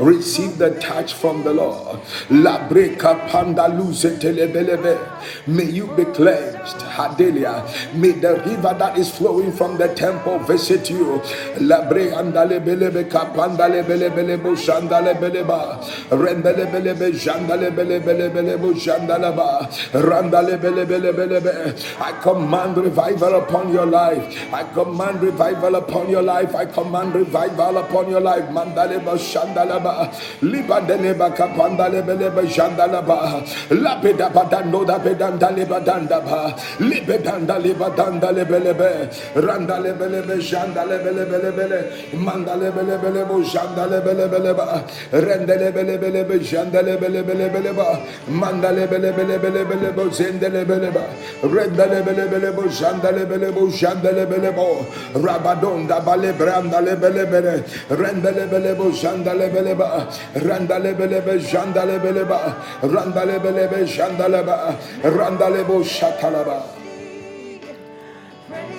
[0.00, 2.00] Receive the touch from the Lord.
[2.30, 4.98] La pandaluze telebelebe.
[5.46, 6.78] May you be cleansed.
[6.94, 7.64] Hadelia.
[7.94, 11.20] May the river that is flowing from the temple visit you.
[11.60, 15.80] La bre andale belebe kapandale belebele bo shandale beleba.
[16.10, 19.68] Rendale belebe jandale belebele belebo jandalaba.
[19.92, 21.74] Randale belebele belebe.
[22.00, 24.52] I command revival upon your life.
[24.52, 26.33] I command revival upon your life.
[26.42, 28.44] I command revival upon your life.
[28.50, 30.10] Mandaleba Shandalaba.
[30.42, 33.44] Libandeleba Kapandalebeleba Shandalaba.
[33.70, 36.56] Lapida Badando da Bedandaleba Dandaba.
[36.78, 39.10] Libedandaleba Dandalebelebe.
[39.34, 42.14] Randalebelebe Shandalebelebelebe.
[42.14, 44.84] Mandalebelebelebo Shandalebelebeleba.
[45.12, 48.00] Rendelebelebelebe Shandalebelebeleba.
[48.28, 51.04] Mandalebelebelebelebo Zendelebeleba.
[51.42, 57.64] Rendelebelebelebo Shandalebelebo Shandalebeleba belebo rabadonda bale branda le bele bele.
[57.90, 60.08] Renda le bele bo janda le bele ba.
[60.34, 62.56] Randa le bele be janda le bele ba.
[62.82, 64.76] Randa le bele be janda le ba.
[65.02, 66.62] Randa le bo shatala ba.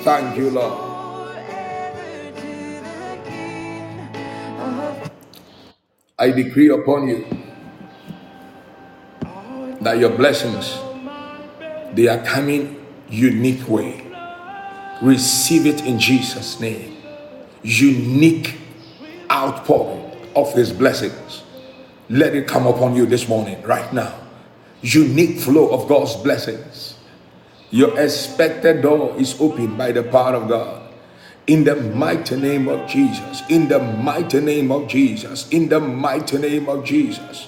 [0.03, 0.91] Thank you lord.
[6.17, 7.25] I decree upon you
[9.81, 10.79] that your blessings
[11.93, 12.77] they are coming
[13.09, 14.01] unique way.
[15.01, 16.94] Receive it in Jesus' name.
[17.65, 18.57] Unique
[19.31, 21.43] outpouring of His blessings.
[22.09, 24.13] Let it come upon you this morning, right now.
[24.81, 26.95] Unique flow of God's blessings.
[27.71, 30.85] Your expected door is opened by the power of God
[31.47, 36.37] in the mighty name of Jesus, in the mighty name of Jesus, in the mighty
[36.37, 37.47] name of Jesus,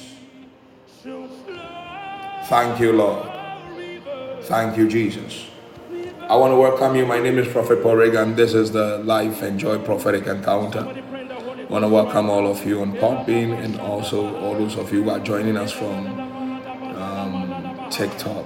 [2.51, 3.29] Thank you, Lord.
[4.41, 5.47] Thank you, Jesus.
[6.27, 7.05] I want to welcome you.
[7.05, 8.35] My name is Prophet Paul Reagan.
[8.35, 10.81] This is the Life and Joy Prophetic Encounter.
[10.81, 15.03] I want to welcome all of you on Podbean and also all those of you
[15.03, 16.07] who are joining us from
[16.97, 18.45] um, TikTok.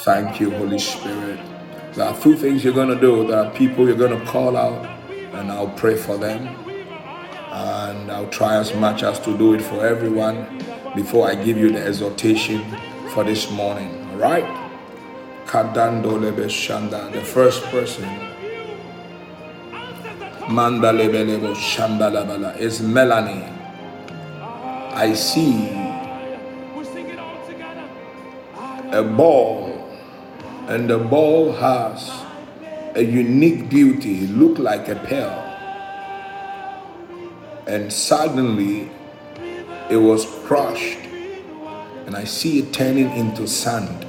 [0.00, 1.40] Thank you, Holy Spirit.
[1.94, 3.26] There are two things you're going to do.
[3.26, 4.84] There are people you're going to call out,
[5.32, 6.48] and I'll pray for them.
[7.50, 11.70] And I'll try as much as to do it for everyone before I give you
[11.70, 12.64] the exhortation
[13.10, 14.08] for this morning.
[14.10, 14.44] All right?
[15.46, 16.18] Kadando
[16.48, 18.08] shanda, the first person.
[20.48, 21.14] Manda lebe
[22.60, 23.48] is Melanie.
[24.92, 25.70] I see
[28.92, 29.88] a ball,
[30.68, 32.12] and the ball has
[32.94, 35.40] a unique beauty, It look like a pearl.
[37.66, 38.90] And suddenly
[39.90, 40.98] it was crushed,
[42.06, 44.06] and I see it turning into sand.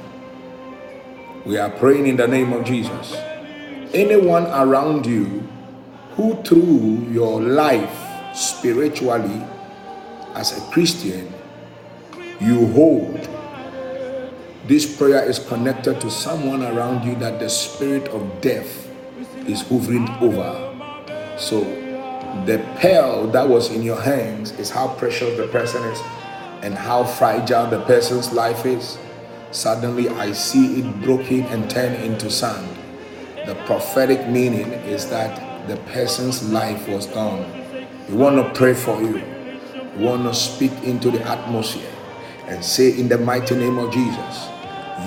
[1.44, 3.14] We are praying in the name of Jesus.
[3.94, 5.46] Anyone around you
[6.16, 9.42] who, through your life spiritually
[10.34, 11.32] as a Christian,
[12.40, 13.28] you hold
[14.66, 18.90] This prayer is connected to someone around you that the spirit of death
[19.46, 20.58] is hovering over.
[21.38, 21.62] So
[22.44, 26.00] the pearl that was in your hands is how precious the person is
[26.62, 28.98] and how fragile the person's life is.
[29.52, 32.68] Suddenly I see it broken and turned into sand.
[33.46, 37.46] The prophetic meaning is that the person's life was gone.
[38.08, 39.22] We want to pray for you.
[39.96, 41.92] We want to speak into the atmosphere
[42.46, 44.48] and say in the mighty name of Jesus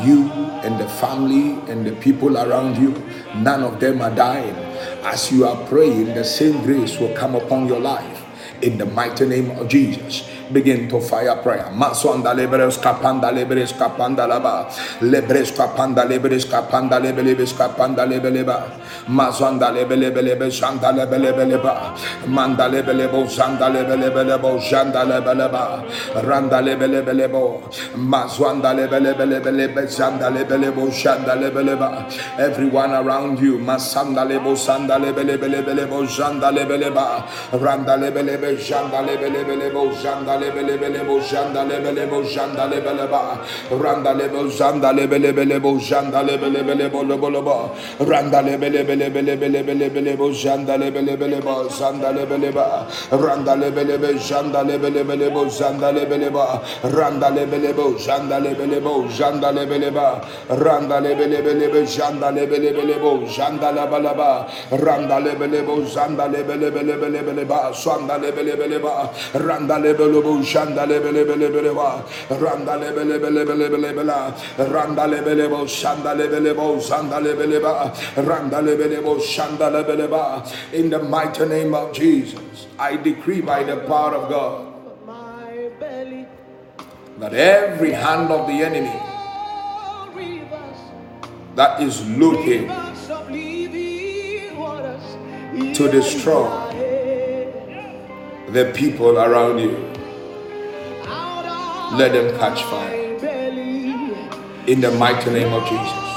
[0.03, 0.31] you
[0.63, 2.91] and the family and the people around you,
[3.35, 4.55] none of them are dying.
[5.03, 8.25] As you are praying, the same grace will come upon your life.
[8.61, 11.69] In the mighty name of Jesus begin to fire prayer.
[11.73, 14.69] Maswanda lebres kapanda lebres kapanda laba.
[15.01, 18.71] Lebres kapanda lebres kapanda lebelebes kapanda lebeleba.
[19.07, 21.95] Mazwanda lebelebelebe shanda lebelebeleba.
[22.27, 25.83] Manda lebelebo shanda lebelebelebo shanda lebeleba.
[26.25, 27.61] Randa lebelebelebo.
[27.95, 32.09] Mazwanda lebelebelebe shanda lebelebo shanda lebeleba.
[32.39, 37.25] Everyone around you, masanda lebo sanda lebelebelebo shanda lebeleba.
[37.59, 43.21] Randa lebelebe shanda lebelebelebo shanda lebele bele bo janda lebele bo janda lebele ba
[43.71, 47.57] randa lebo janda lebele bele bo janda lebele bele bo lo bo lo ba
[48.09, 52.87] randa lebele bele bele bele bele bele bo janda lebele bele ba janda lebele ba
[53.11, 58.79] randa lebele be janda lebele bele bo janda lebele ba randa lebele bo janda lebele
[58.81, 63.99] bo janda lebele ba randa lebele bele be janda lebele bele bo janda la ba
[63.99, 69.09] la ba randa lebele bo janda lebele bele bele bele ba swanda lebele bele ba
[69.33, 71.83] randa lebele bo shanda lebe lebe lebe lebe
[72.43, 73.01] randa lebe
[74.73, 77.71] randa lebe lebe shanda lebe lebe
[78.29, 79.67] randa lebe lebe shanda
[80.73, 84.65] in the mighty name of Jesus I decree by the power of God
[87.19, 88.99] that every hand of the enemy
[91.55, 92.67] that is looking
[95.73, 96.47] to destroy
[98.51, 99.98] the people around you
[101.93, 102.95] let them catch fire.
[104.67, 106.09] In the mighty name of Jesus.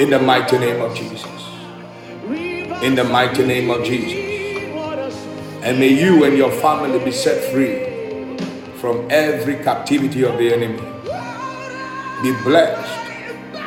[0.00, 1.26] In the mighty name of Jesus.
[2.82, 5.14] In the mighty name of Jesus.
[5.62, 8.36] And may you and your family be set free
[8.80, 10.80] from every captivity of the enemy.
[12.22, 13.10] Be blessed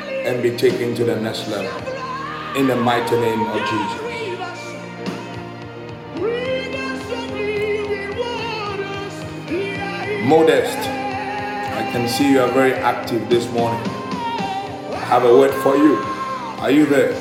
[0.10, 2.58] and be taken to the next level.
[2.58, 4.13] In the mighty name of Jesus.
[10.24, 13.82] Modest, I can see you are very active this morning.
[13.86, 15.98] I have a word for you.
[16.62, 17.12] Are you there?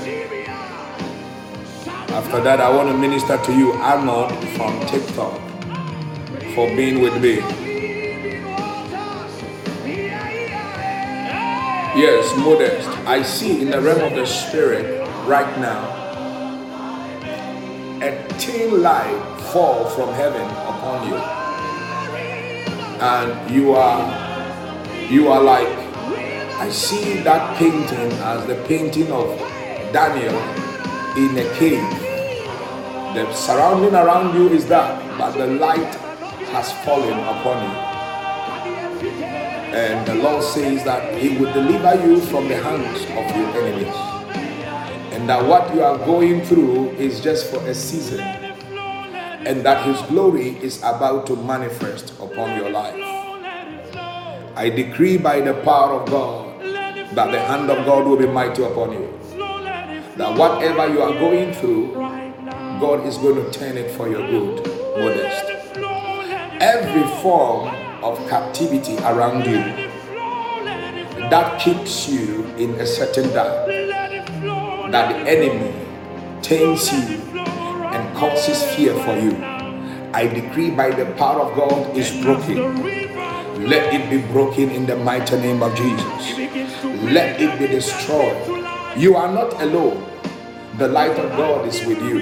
[2.11, 5.35] After that, I want to minister to you, Arnold from TikTok,
[6.55, 7.39] for being with me.
[11.99, 12.89] Yes, modest.
[13.05, 15.99] I see in the realm of the spirit right now
[18.01, 21.42] a thin light fall from heaven upon you
[23.03, 24.07] and you are
[25.11, 25.67] you are like
[26.63, 29.37] I see that painting as the painting of
[29.93, 30.39] Daniel
[31.17, 31.83] in a cave.
[33.17, 35.95] The surrounding around you is that, but the light
[36.55, 37.77] has fallen upon you.
[39.75, 43.97] And the Lord says that He will deliver you from the hands of your enemies.
[45.13, 48.42] And that what you are going through is just for a season
[49.47, 52.95] and that His glory is about to manifest upon your life.
[54.55, 58.63] I decree by the power of God that the hand of God will be mighty
[58.63, 59.19] upon you.
[60.17, 61.95] That whatever you are going through,
[62.81, 64.67] God is going to turn it for your good,
[64.99, 65.45] modest.
[66.61, 67.69] Every form
[68.05, 69.91] of captivity around you
[71.31, 73.67] that keeps you in a certain dark,
[74.93, 75.75] that the enemy
[76.43, 77.22] taints you
[78.23, 79.35] causes fear for you.
[80.15, 82.57] I decree by the power of God is broken.
[83.67, 86.39] Let it be broken in the mighty name of Jesus.
[87.11, 88.39] Let it be destroyed.
[88.97, 90.07] You are not alone.
[90.79, 92.21] The light of God is with you.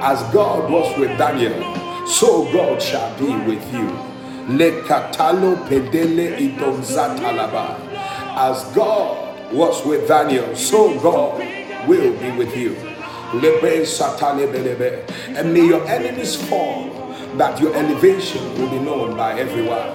[0.00, 1.60] As God was with Daniel,
[2.06, 3.88] so God shall be with you.
[8.48, 11.38] As God was with Daniel, so God
[11.86, 12.93] will be with you.
[15.36, 16.90] And may your enemies fall,
[17.36, 19.90] that your elevation will be known by everyone.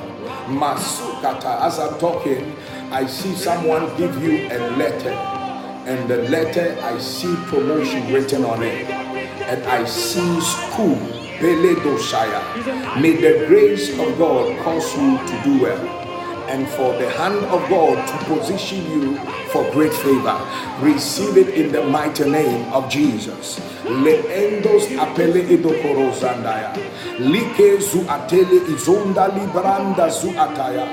[0.47, 1.61] Masukata.
[1.61, 2.55] As I'm talking,
[2.91, 8.63] I see someone give you a letter, and the letter I see promotion written on
[8.63, 10.97] it, and I see school.
[11.41, 11.55] May
[13.15, 15.98] the grace of God cause you to do well
[16.49, 19.17] and for the hand of God to position you
[19.53, 20.37] for great favor.
[20.81, 23.59] Receive it in the mighty name of Jesus.
[23.85, 26.73] Leendos apele idokoro zandaya.
[27.19, 30.85] Like zu atele izonda libranda zu ataya.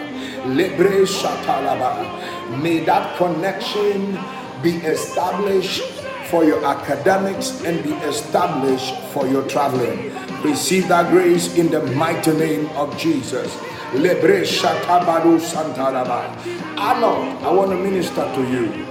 [0.44, 2.61] Lebre shatalaba.
[2.62, 4.18] May that connection
[4.62, 5.82] be established
[6.30, 10.12] for your academics and be established for your traveling.
[10.42, 13.57] Receive that grace in the mighty name of Jesus.
[13.97, 16.28] Lebre Shatabadu Santalaba.
[16.76, 18.86] Arnold, I want to minister to you.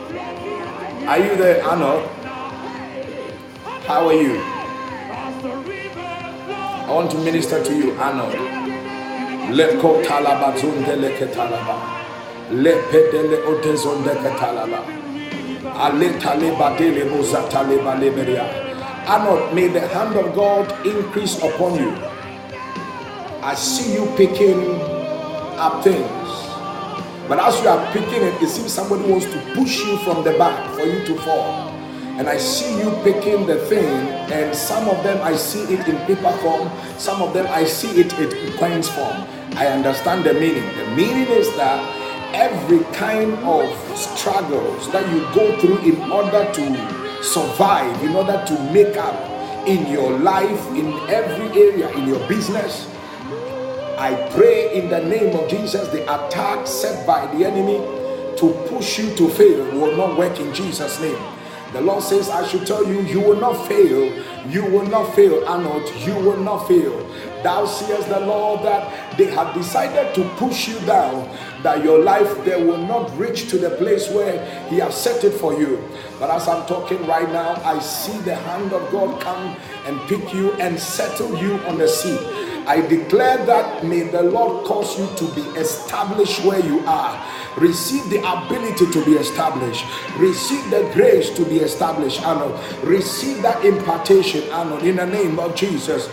[1.08, 2.08] Are you there, Arnold?
[3.86, 4.42] How are you?
[6.86, 8.34] I want to minister to you, Arnold.
[9.54, 11.76] Leko talaba zundele ketalaba.
[12.50, 14.82] Lepedele otezonde ketalaba.
[15.78, 18.46] Ale taleba dele bozataleba leberia.
[19.08, 22.15] Arnold, may the hand of God increase upon you.
[23.46, 24.82] I see you picking
[25.62, 26.02] up things.
[27.30, 30.32] But as you are picking it, it seems somebody wants to push you from the
[30.32, 31.70] back for you to fall.
[32.18, 35.96] And I see you picking the thing, and some of them I see it in
[36.08, 39.28] paper form, some of them I see it in coins form.
[39.54, 40.66] I understand the meaning.
[40.78, 41.86] The meaning is that
[42.34, 48.72] every kind of struggles that you go through in order to survive, in order to
[48.74, 52.88] make up in your life, in every area, in your business,
[53.98, 57.78] I pray in the name of Jesus, the attack set by the enemy
[58.38, 61.18] to push you to fail will not work in Jesus' name.
[61.72, 64.24] The Lord says, I should tell you, you will not fail.
[64.50, 65.90] You will not fail, Arnold.
[66.06, 67.06] You will not fail.
[67.42, 71.30] Thou seest the Lord that they have decided to push you down,
[71.64, 75.34] that your life they will not reach to the place where He has set it
[75.34, 75.84] for you.
[76.20, 80.34] But as I'm talking right now, I see the hand of God come and pick
[80.34, 82.55] you and settle you on the seat.
[82.68, 87.26] I declare that may the Lord cause you to be established where you are.
[87.58, 89.86] Receive the ability to be established.
[90.18, 92.22] Receive the grace to be established.
[92.26, 92.60] Arnold.
[92.84, 96.06] Receive that impartation, Arnold, in the name of Jesus.
[96.06, 96.12] Su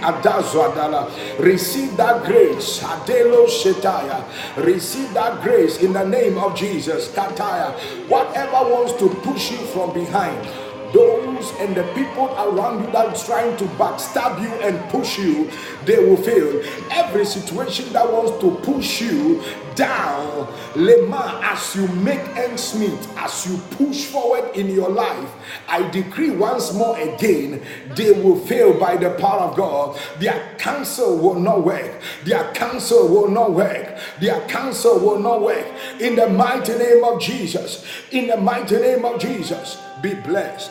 [0.00, 1.10] adazo adala.
[1.38, 2.80] Receive that grace.
[2.82, 4.24] Adelo shetaya.
[4.64, 7.08] Receive that grace in the name of Jesus.
[7.08, 7.72] Kataya.
[8.08, 10.48] Whatever wants to push you from behind
[10.92, 15.50] those and the people around you that are trying to backstab you and push you,
[15.84, 16.62] they will fail.
[16.90, 19.42] Every situation that wants to push you
[19.74, 25.30] down, Lema, as you make ends meet, as you push forward in your life,
[25.68, 27.62] I decree once more again,
[27.94, 29.98] they will fail by the power of God.
[30.18, 32.00] Their counsel will not work.
[32.24, 33.98] Their counsel will not work.
[34.20, 35.66] Their counsel will not work.
[36.00, 40.70] In the mighty name of Jesus, in the mighty name of Jesus, be blessed,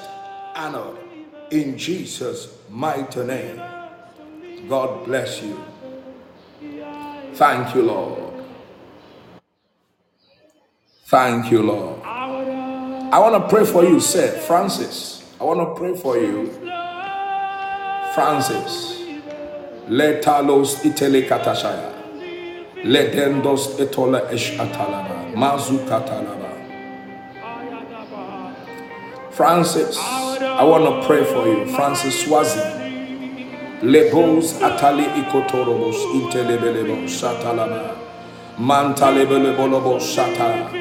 [0.57, 0.97] honored
[1.51, 3.61] in Jesus' mighty name.
[4.67, 5.63] God bless you.
[7.35, 8.43] Thank you, Lord.
[11.05, 12.01] Thank you, Lord.
[12.03, 15.23] I want to pray for you, sir, Francis.
[15.39, 16.47] I want to pray for you,
[18.13, 18.97] Francis.
[19.87, 21.93] Letalos itele katashaya.
[22.83, 25.31] Ledendos etola esh atalaba.
[25.33, 26.36] Mazu katalaba.
[29.37, 31.67] Francis, I want to pray for you.
[31.75, 32.59] Francis Swazi.
[33.83, 37.95] Lebos atali ikotorobos intelebelebo shatalaba.
[38.57, 40.73] Mantalebelebolobo shata.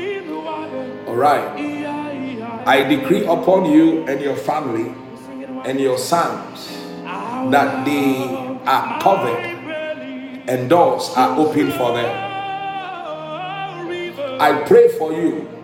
[1.07, 2.64] All right.
[2.66, 4.90] I decree upon you and your family
[5.66, 6.66] and your sons
[7.52, 8.24] that they
[8.64, 9.44] are covered
[10.48, 12.11] and doors are open for them.
[14.40, 15.55] I pray for you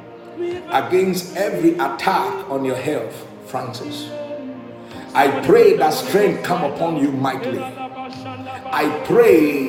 [0.71, 4.11] against every attack on your health, Francis.
[5.15, 7.63] I pray that strength come upon you mightily.
[7.63, 9.69] I pray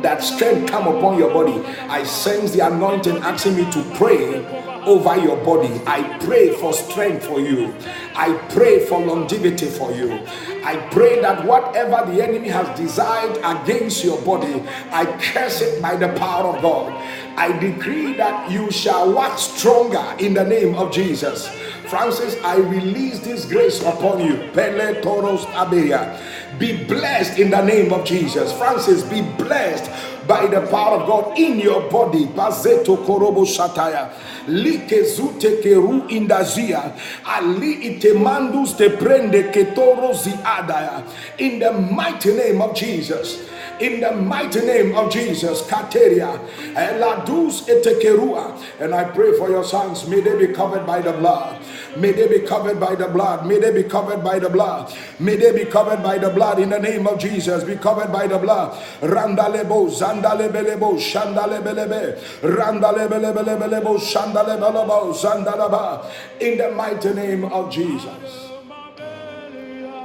[0.00, 1.60] that strength come upon your body.
[1.88, 4.40] I sense the anointing asking me to pray
[4.88, 5.80] over your body.
[5.86, 7.74] I pray for strength for you.
[8.14, 10.20] I pray for longevity for you.
[10.64, 15.96] I pray that whatever the enemy has desired against your body, I curse it by
[15.96, 16.92] the power of God.
[17.38, 21.48] I decree that you shall wax stronger in the name of Jesus.
[21.88, 24.50] Francis, I release this grace upon you.
[24.52, 26.20] Pele Toros Abeya.
[26.58, 28.52] Be blessed in the name of Jesus.
[28.52, 29.90] Francis, be blessed
[30.28, 32.26] by the power of God in your body.
[32.26, 34.12] Bazeto korobo shataya.
[34.48, 36.94] Like zute keru indazia.
[37.26, 41.04] Ali itemandus te prende ketoro ziadaya.
[41.40, 43.50] In the mighty name of Jesus.
[43.80, 45.62] in the mighty name of Jesus.
[45.62, 46.38] Kateria,
[46.74, 48.60] Eladus etekerua.
[48.80, 51.62] And I pray for your sons, may they be covered by the blood.
[51.98, 53.46] May they be covered by the blood.
[53.46, 54.94] May they be covered by the blood.
[55.18, 57.64] May they be covered by the blood in the name of Jesus.
[57.64, 58.80] Be covered by the blood.
[59.00, 66.08] Randalebo, Zandalebelebo, Shandalebelebe, Randalebelebelebo, Shandalebelebo, Zandalaba.
[66.40, 68.50] In the mighty name of Jesus.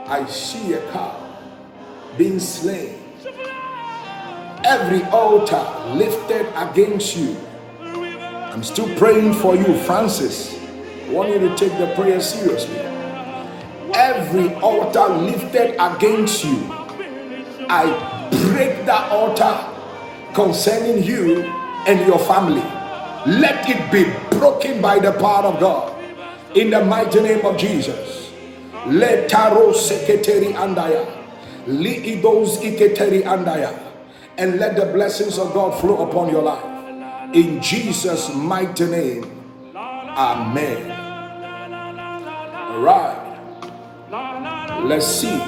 [0.08, 1.16] I see a cow
[2.18, 3.00] being slain.
[4.66, 5.64] Every altar
[5.94, 7.38] lifted against you.
[7.80, 10.63] I'm still praying for you, Francis.
[11.10, 12.78] Want you to take the prayer seriously.
[13.94, 16.64] Every altar lifted against you,
[17.70, 19.54] I break that altar
[20.34, 21.44] concerning you
[21.88, 22.64] and your family.
[23.26, 24.04] Let it be
[24.38, 25.94] broken by the power of God.
[26.58, 28.32] In the mighty name of Jesus.
[28.88, 31.06] Let taro seketeri andaya.
[31.68, 33.72] Li idos iketeri andaya.
[34.38, 36.66] And let the blessings of God flow upon your life.
[37.36, 39.43] In Jesus' mighty name.
[40.16, 40.92] Amen.
[42.72, 43.20] All right.
[44.86, 45.42] Let's see.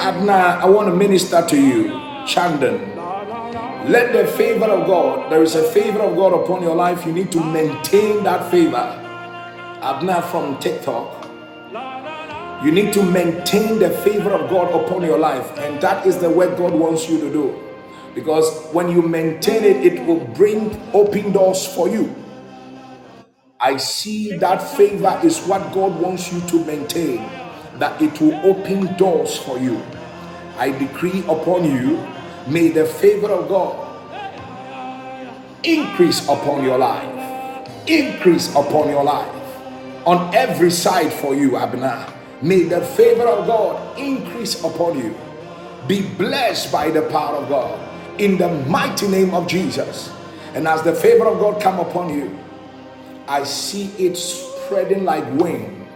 [0.00, 1.84] Adna, I want to minister to you.
[2.26, 2.94] Chandan.
[3.88, 7.04] Let the favor of God, there is a favor of God upon your life.
[7.04, 8.76] You need to maintain that favor.
[9.82, 11.22] Abner from TikTok.
[12.64, 15.58] You need to maintain the favor of God upon your life.
[15.58, 17.60] And that is the work God wants you to do.
[18.14, 22.14] Because when you maintain it, it will bring open doors for you.
[23.60, 27.18] I see that favor is what God wants you to maintain,
[27.78, 29.82] that it will open doors for you.
[30.58, 32.06] I decree upon you
[32.48, 34.04] May the favor of God
[35.64, 37.08] increase upon your life.
[37.88, 39.30] Increase upon your life.
[40.06, 42.06] On every side for you, Abner.
[42.42, 45.16] May the favor of God increase upon you.
[45.88, 47.93] Be blessed by the power of God.
[48.18, 50.12] In the mighty name of Jesus.
[50.54, 52.38] And as the favor of God come upon you,
[53.26, 55.86] I see it spreading like wind.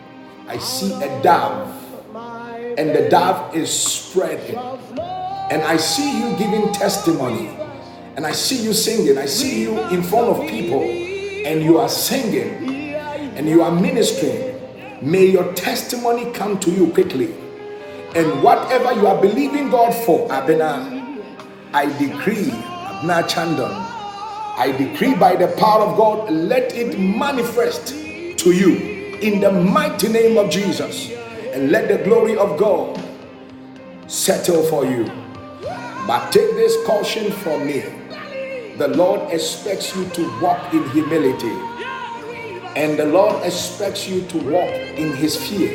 [0.48, 1.74] I see a dove.
[2.76, 4.58] And the dove is spreading
[5.50, 7.48] and I see you giving testimony,
[8.16, 11.88] and I see you singing, I see you in front of people, and you are
[11.88, 12.94] singing,
[13.34, 14.60] and you are ministering.
[15.00, 17.34] May your testimony come to you quickly.
[18.14, 20.97] And whatever you are believing God for, Abena,
[21.72, 28.52] I decree, Abna Chandon, I decree by the power of God, let it manifest to
[28.52, 28.76] you
[29.20, 31.10] in the mighty name of Jesus.
[31.52, 33.00] And let the glory of God
[34.06, 35.04] settle for you.
[36.06, 37.84] But take this caution from me.
[38.78, 41.56] The Lord expects you to walk in humility.
[42.76, 45.70] And the Lord expects you to walk in his fear.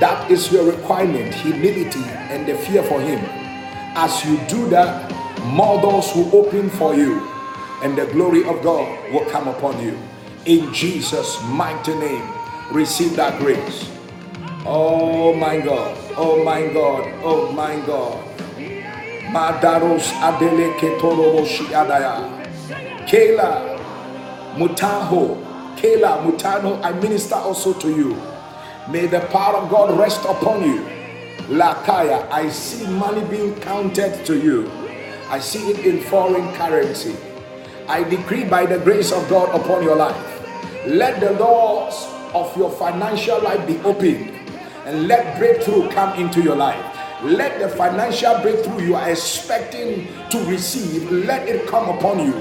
[0.00, 3.45] That is your requirement, humility and the fear for him.
[3.96, 5.10] As you do that,
[5.46, 7.20] more doors will open for you
[7.82, 9.98] and the glory of God will come upon you.
[10.44, 12.22] In Jesus' mighty name,
[12.72, 13.90] receive that grace.
[14.66, 18.22] Oh my God, oh my God, oh my God.
[19.32, 22.20] Madaros Adele Ketoroboshi Adaya.
[23.08, 23.80] Kayla
[24.56, 25.40] Mutaho.
[25.76, 28.14] Kayla Mutano, I minister also to you.
[28.90, 30.95] May the power of God rest upon you.
[31.48, 34.68] Lakaya, I see money being counted to you.
[35.30, 37.16] I see it in foreign currency.
[37.88, 40.18] I decree by the grace of God upon your life.
[40.86, 41.94] Let the doors
[42.34, 44.30] of your financial life be opened
[44.86, 46.84] and let breakthrough come into your life.
[47.22, 52.34] Let the financial breakthrough you are expecting to receive, let it come upon you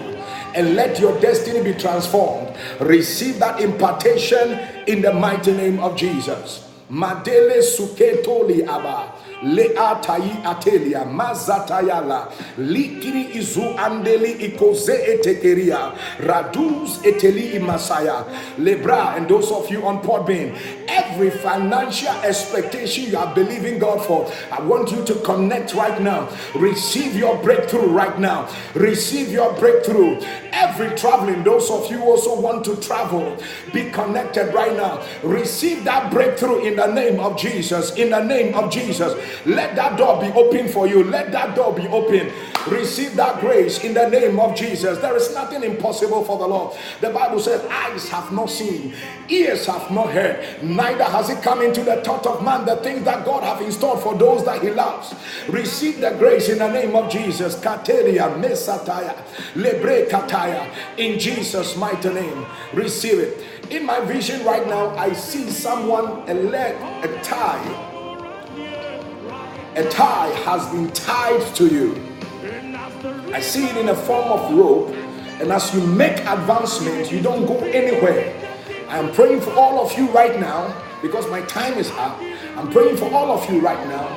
[0.56, 2.56] and let your destiny be transformed.
[2.80, 6.65] Receive that impartation in the mighty name of Jesus.
[6.90, 9.14] Madele suketoli aba
[9.44, 12.32] leatai atelia mazatayala.
[12.58, 15.92] Likiri izu andeli ikoze etekeria.
[16.20, 18.26] Radus eteli imasaya.
[18.60, 20.56] Lebra and those of you on Podbean
[20.88, 26.30] every financial expectation you are believing God for I want you to connect right now.
[26.56, 28.50] Receive your breakthrough right now.
[28.74, 30.20] Receive your breakthrough.
[30.52, 33.38] Every traveling those of you also want to travel
[33.74, 35.06] be connected right now.
[35.24, 37.96] Receive that breakthrough in the name of Jesus.
[37.96, 39.14] In the name of Jesus
[39.46, 41.04] let that door be open for you.
[41.04, 42.32] Let that door be open.
[42.68, 44.98] Receive that grace in the name of Jesus.
[44.98, 46.76] There is nothing impossible for the Lord.
[47.00, 48.96] The Bible says, Eyes have not seen,
[49.30, 53.04] ears have not heard, neither has it come into the thought of man the things
[53.04, 55.14] that God have in store for those that He loves.
[55.48, 57.56] Receive the grace in the name of Jesus.
[57.56, 59.16] Kateria, Mesataya,
[59.54, 60.06] Lebre
[60.98, 62.46] in Jesus' mighty name.
[62.74, 63.44] Receive it.
[63.72, 67.95] In my vision right now, I see someone, a leg, a tie
[69.78, 72.02] A tie has been tied to you.
[73.34, 74.96] I see it in a form of rope,
[75.42, 78.34] and as you make advancement, you don't go anywhere.
[78.88, 82.22] I am praying for all of you right now because my time is up.
[82.56, 84.08] I'm praying for all of you right now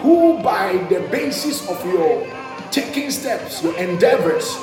[0.00, 2.24] who, by the basis of your
[2.70, 4.56] taking steps, your endeavors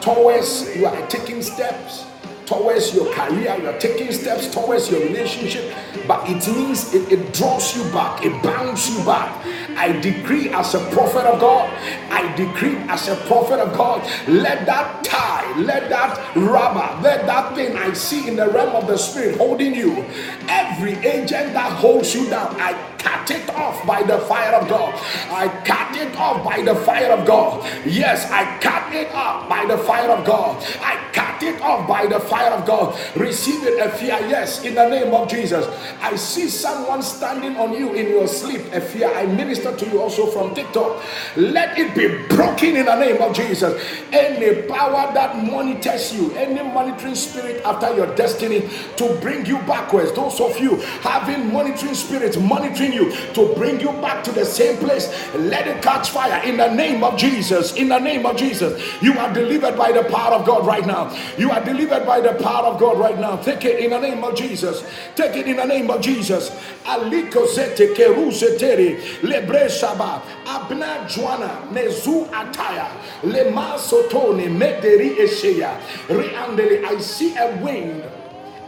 [0.00, 2.06] towards you are taking steps
[2.52, 5.74] towards your career, you are taking steps towards your relationship,
[6.06, 9.30] but it means it, it draws you back, it bounds you back.
[9.76, 11.70] I decree as a prophet of God,
[12.10, 17.54] I decree as a prophet of God, let that tie, let that rubber, let that
[17.54, 20.04] thing I see in the realm of the spirit holding you,
[20.48, 24.94] every agent that holds you down, I cut it off by the fire of God.
[25.30, 27.64] I cut it off by the fire of God.
[27.84, 30.62] Yes, I cut it off by the fire of God.
[30.80, 32.98] I cut it off by the fire of God.
[33.16, 35.66] Receive it, fear, Yes, in the name of Jesus.
[36.00, 39.12] I see someone standing on you in your sleep, a fear.
[39.14, 41.02] I minister to you also from TikTok.
[41.36, 43.80] Let it be broken in the name of Jesus.
[44.12, 50.12] Any power that monitors you, any monitoring spirit after your destiny to bring you backwards,
[50.12, 54.78] those of you having monitoring spirits monitoring you to bring you back to the same
[54.78, 57.76] place, let it catch fire in the name of Jesus.
[57.76, 61.14] In the name of Jesus, you are delivered by the power of God right now.
[61.36, 63.36] You are delivered by the power of God right now.
[63.36, 64.84] Take it in the name of Jesus.
[65.14, 66.50] Take it in the name of Jesus.
[66.84, 72.88] Aliko zete keruzeteri lebre shaba abna juana nezu ataya
[73.22, 76.84] lema sotone mederi esheya riandele.
[76.84, 78.04] I see a wind,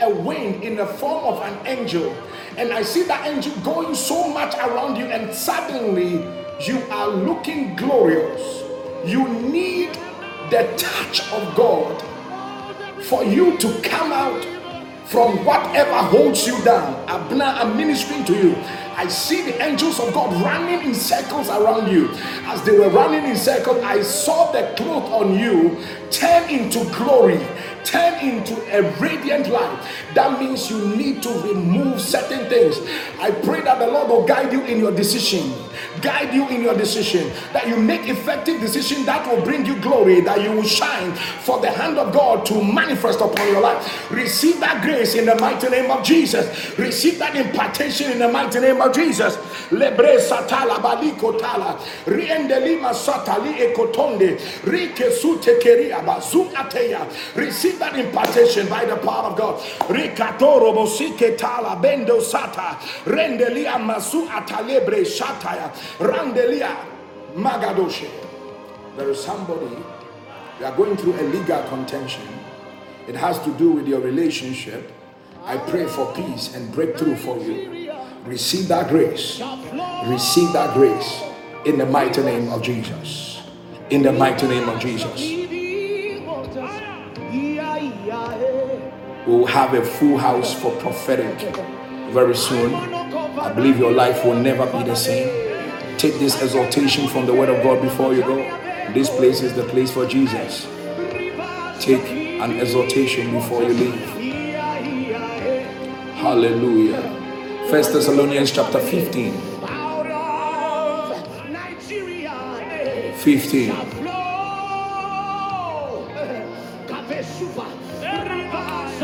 [0.00, 2.14] a wind in the form of an angel,
[2.57, 6.22] and I see that angel going so much around you, and suddenly
[6.61, 8.62] you are looking glorious.
[9.05, 9.90] You need
[10.50, 12.02] the touch of God
[13.09, 14.44] for you to come out
[15.07, 17.05] from whatever holds you down.
[17.09, 18.57] I'm ministering to you.
[18.96, 22.11] I see the angels of God running in circles around you.
[22.46, 25.78] As they were running in circles, I saw the cloth on you
[26.19, 27.41] turn into glory
[27.85, 29.87] turn into a radiant light.
[30.15, 32.81] That means you need to remove certain things.
[33.21, 35.53] I pray that the Lord will guide you in your decision.
[36.01, 37.31] Guide you in your decision.
[37.53, 40.21] That you make effective decision that will bring you glory.
[40.21, 41.12] That you will shine
[41.43, 44.11] for the hand of God to manifest upon your life.
[44.11, 46.79] Receive that grace in the mighty name of Jesus.
[46.79, 49.37] Receive that impartation in the mighty name of Jesus.
[49.71, 51.79] Lebre satala baliko tala.
[53.55, 54.39] Ekotonde.
[54.65, 55.05] Rike.
[57.34, 59.61] Receive that impartation by the power of God.
[59.88, 62.76] Rikatoro bosike tala bendo sata.
[63.05, 65.72] Rendelia masu atalebre shataya.
[65.98, 66.76] Randelia
[67.34, 68.09] magadoshe.
[68.96, 69.76] There is somebody,
[70.61, 72.22] you are going through a legal contention.
[73.09, 74.92] It has to do with your relationship.
[75.44, 77.90] I pray for peace and breakthrough for you.
[78.24, 79.42] Receive that grace.
[80.07, 81.22] Receive that grace
[81.66, 83.42] in the mighty name of Jesus.
[83.90, 85.43] In the mighty name of Jesus.
[89.27, 91.57] We will have a full house for prophetic
[92.12, 92.75] very soon.
[92.75, 95.29] I believe your life will never be the same.
[95.97, 98.37] Take this exhortation from the word of God before you go.
[98.93, 100.66] This place is the place for Jesus.
[101.81, 104.01] Take an exhortation before you leave.
[106.16, 107.03] Hallelujah.
[107.70, 109.33] First Thessalonians chapter 15.
[113.16, 113.93] 15.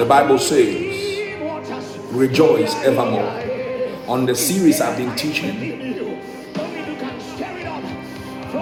[0.01, 1.29] The Bible says,
[2.11, 3.37] Rejoice evermore.
[4.09, 5.61] On the series I've been teaching,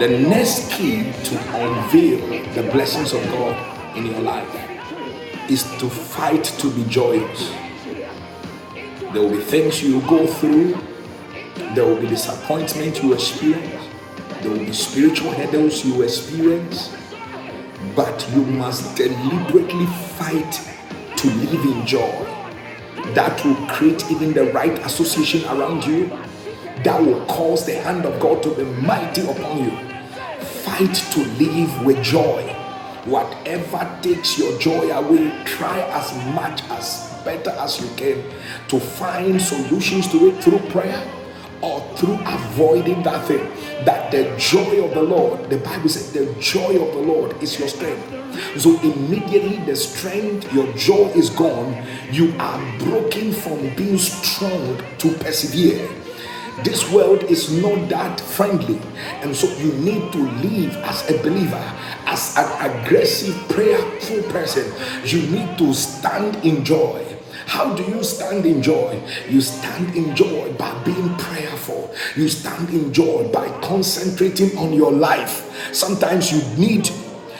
[0.01, 4.53] the next key to unveil the blessings of God in your life
[5.49, 7.53] is to fight to be joyous.
[9.12, 10.76] There will be things you go through,
[11.76, 13.86] there will be disappointment you experience,
[14.43, 16.93] there will be spiritual hurdles you experience,
[17.95, 20.74] but you must deliberately fight
[21.19, 22.25] to live in joy.
[23.14, 26.07] That will create even the right association around you,
[26.85, 29.71] that will cause the hand of God to be mighty upon you.
[30.62, 32.43] Fight to live with joy.
[33.05, 38.23] Whatever takes your joy away, try as much as better as you can
[38.69, 41.03] to find solutions to it through prayer
[41.62, 43.45] or through avoiding that thing.
[43.85, 47.59] That the joy of the Lord, the Bible says, the joy of the Lord is
[47.59, 48.61] your strength.
[48.61, 55.12] So immediately the strength, your joy is gone, you are broken from being strong to
[55.18, 55.89] persevere.
[56.64, 58.81] This world is not that friendly,
[59.22, 61.62] and so you need to live as a believer,
[62.07, 64.66] as an aggressive, prayerful person.
[65.05, 67.08] You need to stand in joy
[67.49, 69.03] How do you stand in joy?
[69.27, 71.95] You stand in joy by being prayerful.
[72.15, 75.73] You stand in joy by concentrating on your life.
[75.75, 76.91] Sometimes you need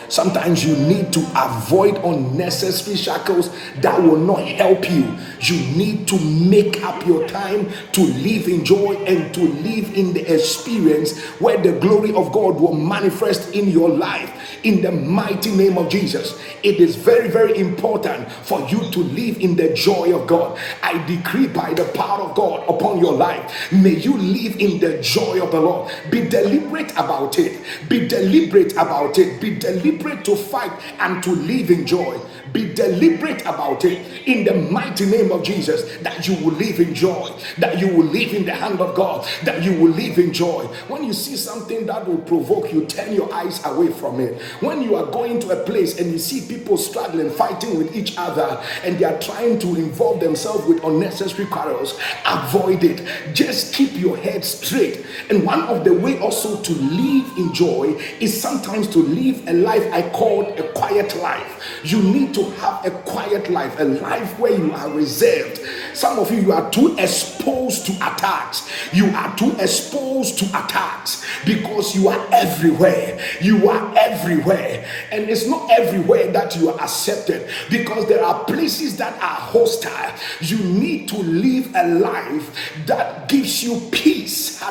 [0.09, 3.51] Sometimes you need to avoid unnecessary shackles
[3.83, 5.19] that will not help you.
[5.41, 10.15] You need to make up your time to live in joy and to live in
[10.15, 14.33] the experience where the glory of God will manifest in your life
[14.65, 16.39] in the mighty name of Jesus.
[16.63, 20.59] It is very, very important for you to live in the joy of God.
[20.83, 25.01] I decree by the power of God upon your life, may you live in the
[25.03, 25.93] joy of the Lord.
[26.11, 27.61] Be deliberate about it.
[27.89, 29.41] Be deliberate about it.
[29.41, 32.19] Be deliberate to fight and to live in joy.
[32.53, 36.95] Be deliberate about it in the mighty name of Jesus that you will live in
[36.95, 40.33] joy, that you will live in the hand of God, that you will live in
[40.33, 40.65] joy.
[40.89, 44.41] When you see something that will provoke you, turn your eyes away from it.
[44.61, 48.17] When you are going to a place and you see people struggling, fighting with each
[48.17, 53.03] other, and they are trying to involve themselves with unnecessary quarrels, avoid it.
[53.35, 55.05] Just keep your head straight.
[55.31, 59.53] And one of the way also to live in joy is sometimes to live a
[59.53, 61.63] life I call a quiet life.
[61.85, 65.61] You need to have a quiet life, a life where you are reserved.
[65.95, 68.69] Some of you, you are too exposed to attacks.
[68.93, 73.19] You are too exposed to attacks because you are everywhere.
[73.41, 74.87] You are everywhere.
[75.11, 80.15] And it's not everywhere that you are accepted because there are places that are hostile.
[80.41, 84.63] You need to live a life that gives you peace.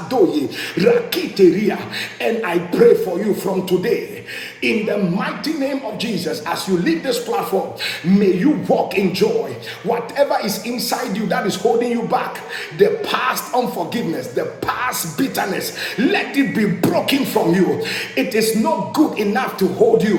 [2.20, 4.26] And I pray for you from today
[4.62, 7.78] in the mighty name of Jesus as you leave this platform.
[8.04, 9.56] May you walk in joy.
[9.84, 12.42] Whatever is inside you that is holding you back,
[12.78, 17.84] the past unforgiveness, the past bitterness, let it be broken from you.
[18.16, 20.18] It is not good enough to hold you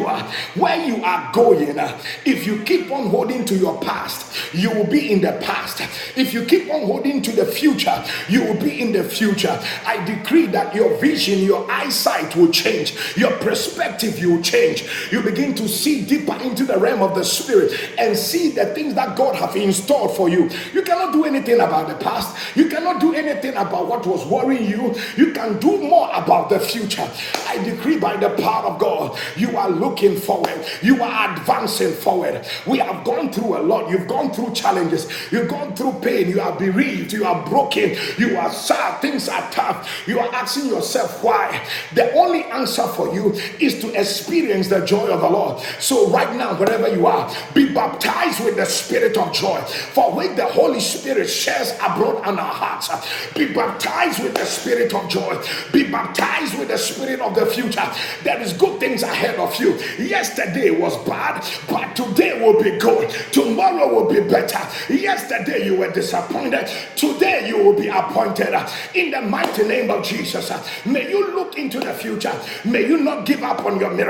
[0.55, 1.79] where you are going.
[2.25, 5.81] If you keep on holding to your past, you will be in the past.
[6.17, 9.61] If you keep on holding to the future, you will be in the future.
[9.87, 14.85] I decree that your vision, your eyesight will change, your perspective you will change.
[15.11, 18.95] You begin to see deeper into the realm of the spirit and see the things
[18.95, 20.51] that God have installed for you.
[20.73, 22.57] You cannot do anything about the past.
[22.57, 24.95] You cannot do anything about what was worrying you.
[25.17, 27.09] You can do more about the future.
[27.47, 30.65] I decree by the power of God, you are looking forward.
[30.83, 32.47] You are advancing forward.
[32.67, 33.91] We have gone through a lot.
[33.91, 35.09] You've gone through challenges.
[35.31, 36.29] You've gone through pain.
[36.29, 37.13] You are bereaved.
[37.13, 37.97] You are broken.
[38.19, 39.01] You are sad.
[39.01, 39.89] Things are tough.
[40.07, 41.67] You are asking yourself why.
[41.95, 45.61] The only answer for you is to experience the joy of the Lord.
[45.79, 50.37] So, right now, wherever you are, be baptized with the spirit of joy, for with
[50.37, 52.89] the Holy Spirit shares abroad on our hearts.
[53.35, 55.43] Be baptized with the spirit of joy.
[55.73, 57.85] Be baptized with the spirit of the future.
[58.25, 59.75] There is good things ahead of you.
[59.99, 63.11] Yesterday was bad, but today will be good.
[63.33, 64.61] Tomorrow will be better.
[64.93, 66.69] Yesterday you were disappointed.
[66.97, 68.55] Today you will be appointed.
[68.95, 70.51] In the mighty name of Jesus,
[70.87, 72.33] may you look into the future.
[72.65, 74.08] May you not give up on your miracle.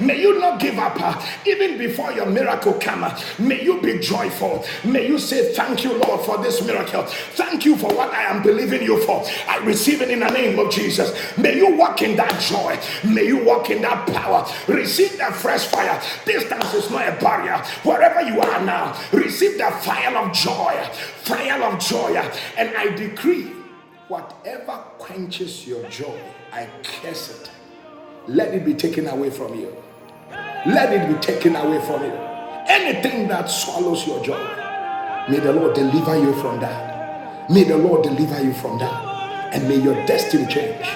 [0.00, 3.12] May you not give up uh, even before your miracle come.
[3.38, 4.64] May you be joyful.
[4.84, 7.02] May you say thank you, Lord, for this miracle.
[7.34, 9.24] Thank you for what I am believing you for.
[9.48, 11.12] I receive it in the name of Jesus.
[11.36, 12.78] May you walk in that joy.
[13.08, 14.46] May you walk in that power.
[14.68, 16.00] Receive that fresh fire.
[16.24, 17.58] Distance is not a barrier.
[17.82, 20.88] Wherever you are now, receive that fire of joy.
[21.22, 22.16] Fire of joy.
[22.56, 23.52] And I decree
[24.08, 26.20] whatever quenches your joy,
[26.52, 27.51] I curse it.
[28.28, 29.76] Let it be taken away from you.
[30.66, 32.12] Let it be taken away from you.
[32.68, 34.38] Anything that swallows your joy,
[35.28, 37.50] may the Lord deliver you from that.
[37.50, 39.54] May the Lord deliver you from that.
[39.54, 40.86] And may your destiny change.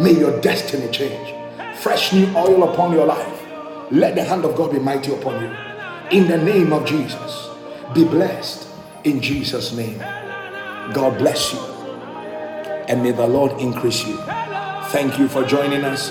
[0.00, 1.34] May your destiny change.
[1.78, 3.42] Fresh new oil upon your life.
[3.90, 6.16] Let the hand of God be mighty upon you.
[6.16, 7.48] In the name of Jesus.
[7.94, 8.68] Be blessed
[9.04, 9.98] in Jesus' name.
[10.94, 11.58] God bless you.
[12.88, 14.16] And may the Lord increase you.
[14.90, 16.10] Thank you for joining us.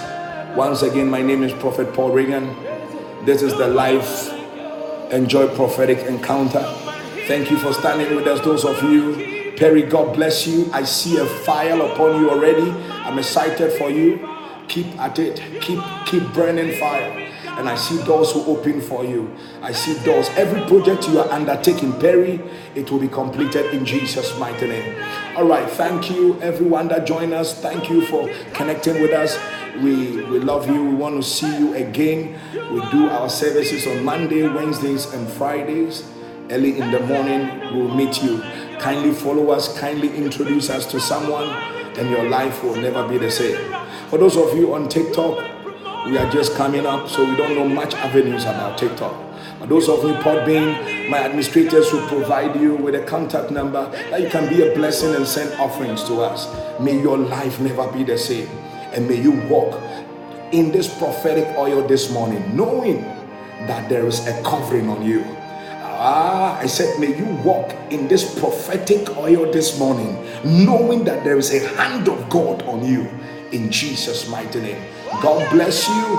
[0.56, 2.56] Once again, my name is Prophet Paul Reagan.
[3.24, 4.34] This is the Life
[5.12, 6.64] Enjoy Prophetic Encounter.
[7.28, 9.54] Thank you for standing with us, those of you.
[9.58, 10.68] Perry, God bless you.
[10.74, 12.72] I see a fire upon you already.
[12.92, 14.28] I'm excited for you.
[14.68, 15.40] Keep at it.
[15.62, 17.28] Keep keep burning fire.
[17.46, 19.30] And I see doors will open for you.
[19.62, 20.30] I see doors.
[20.30, 22.42] Every project you are undertaking, Perry,
[22.74, 24.96] it will be completed in Jesus' mighty name.
[25.36, 25.70] All right.
[25.70, 27.60] Thank you, everyone that joined us.
[27.62, 29.38] Thank you for connecting with us.
[29.82, 30.84] We, we love you.
[30.84, 32.38] We want to see you again.
[32.72, 36.04] We do our services on Monday, Wednesdays, and Fridays.
[36.50, 38.42] Early in the morning, we'll meet you.
[38.80, 41.48] Kindly follow us, kindly introduce us to someone,
[41.98, 43.58] and your life will never be the same.
[44.10, 45.38] For those of you on TikTok,
[46.06, 49.16] we are just coming up, so we don't know much avenues about TikTok.
[49.68, 54.30] Those of you Podbean, my administrators will provide you with a contact number that you
[54.30, 56.48] can be a blessing and send offerings to us.
[56.80, 58.50] May your life never be the same.
[58.94, 59.80] And may you walk
[60.52, 63.02] in this prophetic oil this morning, knowing
[63.68, 65.24] that there is a covering on you.
[66.02, 71.38] Ah, I said, may you walk in this prophetic oil this morning, knowing that there
[71.38, 73.08] is a hand of God on you
[73.52, 74.82] in Jesus' mighty name.
[75.22, 76.18] God bless you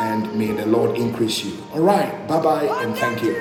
[0.00, 1.58] and may the Lord increase you.
[1.74, 3.34] All right, bye bye, and thank you.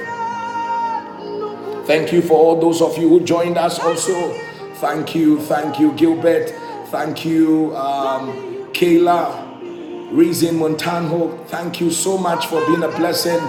[1.85, 4.33] Thank you for all those of you who joined us also.
[4.75, 6.49] Thank you, thank you, Gilbert.
[6.87, 11.45] Thank you, um, Kayla, Reason Montanho.
[11.47, 13.39] Thank you so much for being a blessing.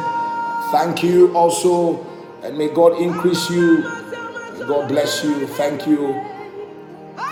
[0.73, 2.05] Thank you also,
[2.43, 3.78] and may God increase you.
[3.78, 5.47] May God bless you.
[5.47, 6.20] Thank you.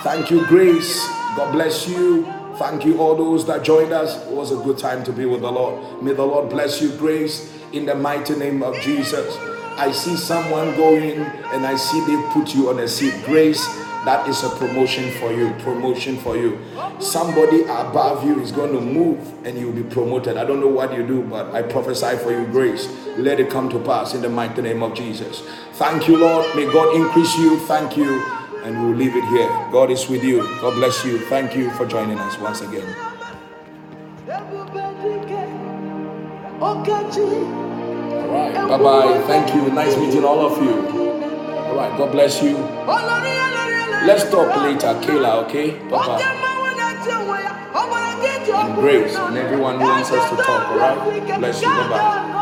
[0.03, 1.07] Thank you, Grace.
[1.37, 2.25] God bless you.
[2.59, 4.17] Thank you, all those that joined us.
[4.27, 6.03] It was a good time to be with the Lord.
[6.03, 9.37] May the Lord bless you, Grace, in the mighty name of Jesus.
[9.79, 13.13] I see someone going and I see they put you on a seat.
[13.27, 13.67] Grace,
[14.07, 15.51] that is a promotion for you.
[15.61, 16.59] Promotion for you.
[17.01, 20.37] Somebody above you is going to move and you'll be promoted.
[20.37, 22.89] I don't know what you do, but I prophesy for you, Grace.
[23.19, 25.43] Let it come to pass in the mighty name of Jesus.
[25.75, 26.47] Thank you, Lord.
[26.57, 27.59] May God increase you.
[27.67, 28.23] Thank you
[28.65, 29.49] and we'll leave it here.
[29.71, 30.43] God is with you.
[30.61, 31.19] God bless you.
[31.27, 32.87] Thank you for joining us once again.
[38.11, 38.55] All right.
[38.55, 39.23] Bye bye.
[39.27, 39.71] Thank you.
[39.73, 40.75] Nice meeting all of you.
[41.69, 41.97] All right.
[41.99, 42.57] God bless you.
[44.05, 45.71] Let's talk later, Kayla, okay?
[45.89, 46.23] Bye bye.
[48.59, 51.39] And Grace and everyone who wants us to talk, all right?
[51.39, 51.69] Bless you.
[51.69, 52.33] Bye bye.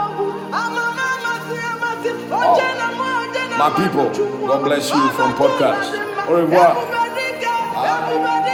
[2.36, 2.58] Oh,
[3.58, 4.10] my people,
[4.46, 5.94] God bless you from podcast.
[6.28, 6.76] Au revoir.
[7.84, 8.53] Yakuwa